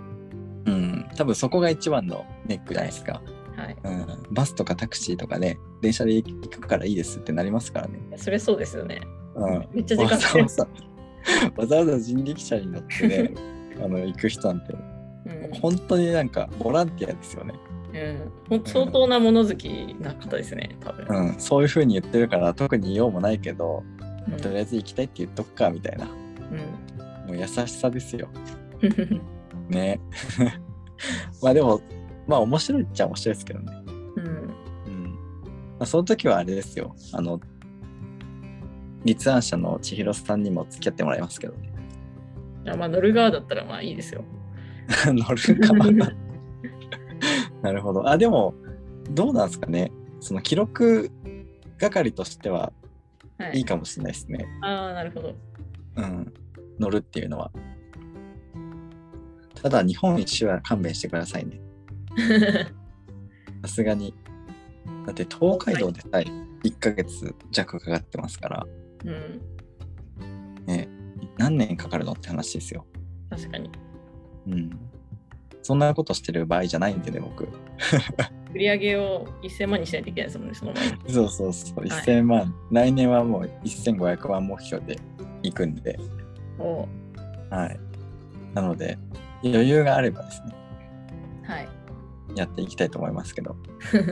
[0.66, 3.22] うん、多分そこが一番のネックじゃないですか。
[3.56, 3.78] はい。
[3.84, 8.00] うん、バスとかタクシーとかね、電車で行くからいいですってなりますからね。
[8.18, 9.02] それそうですよね。
[9.36, 10.68] うん、めっちゃ時間わかかるざ
[11.56, 13.32] わざわざ人力車に乗ってね
[13.84, 15.60] あの行く人なんてうん。
[15.60, 17.54] 本当になんかボランティアですよね、
[18.50, 21.06] うん、相当な物好きな方ですね、多分。
[21.10, 23.84] うん、そういう風に言ってるから特に言おうもないけど、
[24.28, 24.38] うん。
[24.38, 26.06] とりあえず行きたいって言っとくかみたいな。
[26.06, 27.28] うん。
[27.28, 28.30] もう優しさですよ。
[29.70, 30.00] ね。
[31.42, 31.82] まあでも
[32.28, 33.74] まあ面白いっちゃ面白いですけどね、
[34.16, 34.26] うん。
[34.26, 35.06] うん。
[35.80, 36.96] まあ、その時はあれですよ。
[37.14, 37.40] あの
[39.04, 41.72] 立案者の千尋さんにも付き合ってもらいますけどね
[42.68, 44.24] あまあ乗る側だったらまあいいですよ。
[45.08, 46.14] 乗るかな
[47.62, 48.08] なるほど。
[48.10, 48.54] あ、でも、
[49.12, 49.92] どうなんですかね。
[50.20, 51.12] その記録
[51.78, 52.72] 係としては
[53.38, 54.46] はいいいかもしれないですね。
[54.62, 55.36] ああ、なるほど。
[55.96, 56.34] うん。
[56.80, 57.52] 乗るっていうのは。
[59.56, 61.62] ただ、日本一周は勘弁してくださいね。
[63.64, 64.14] さすがに。
[65.06, 66.26] だって、東海道でさえ
[66.64, 68.66] 1ヶ月弱かかってますから、
[69.06, 70.88] うん、ね、
[71.38, 72.86] 何年かかるのって話ですよ。
[73.30, 73.70] 確かに。
[74.48, 74.80] うん。
[75.64, 77.48] そんなことしてる場合じゃないんでね、僕。
[78.54, 80.98] 売り上げを1000万にしないといけないですもんね、その前に。
[81.08, 85.00] そうそうそう、はい1000万、来年はもう1500万目標で
[85.44, 86.00] 行くんで、
[86.60, 86.88] お
[87.50, 87.80] はい。
[88.54, 88.98] なので、
[89.44, 90.54] 余裕があればですね、
[91.44, 91.68] はい。
[92.36, 93.56] やっていきたいと思いますけど、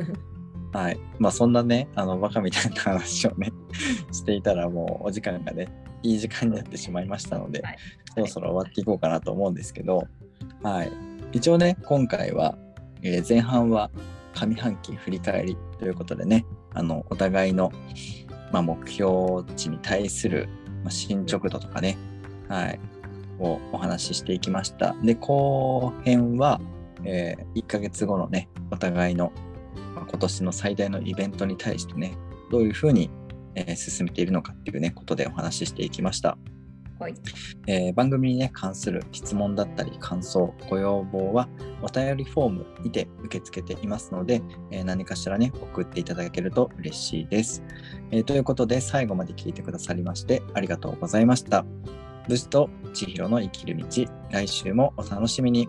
[0.72, 1.00] はい。
[1.20, 3.52] まあそんなね、あの、バカみたいな話をね、
[4.12, 5.68] していたらもうお時間がね、
[6.04, 7.78] いい時間になってしまいましたので、はい
[8.16, 10.08] そろそろ終わっていこうかなと思うんですけど、
[10.64, 10.92] はい。
[11.32, 12.58] 一応ね、今回は、
[13.02, 13.92] えー前半は
[14.34, 17.72] 上半期振り返りということでね、あの、お互いの、
[18.52, 20.48] まあ、目標値に対する、
[20.84, 21.98] まあ、進捗度とかね、
[22.48, 22.80] はい、
[23.40, 24.96] をお話ししていきました。
[25.04, 26.62] で、後編は、
[27.04, 29.32] え1ヶ月後のね、お互いの、
[29.96, 32.14] まあ今年の最大のイベントに対してね、
[32.52, 33.10] どういうふうに、
[33.68, 36.38] えー進めているのかっていうね、ことでお話ししていきました。
[37.00, 37.16] はい。
[37.68, 41.48] えー番組にね、関する質問だったり、感想、ご要望は、
[41.82, 44.42] お便りフォームにて受け付けていますので、
[44.72, 47.64] えー何かしらね、送っていただけると嬉しいです。
[48.12, 51.66] えーということで、最後まで聞いてくださりまして、ありがとうございました。
[52.28, 53.86] 武士と千尋の生きる道
[54.30, 55.68] 来週もお楽しみに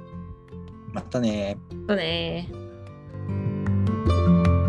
[0.92, 1.56] またね
[1.88, 4.59] そうねー。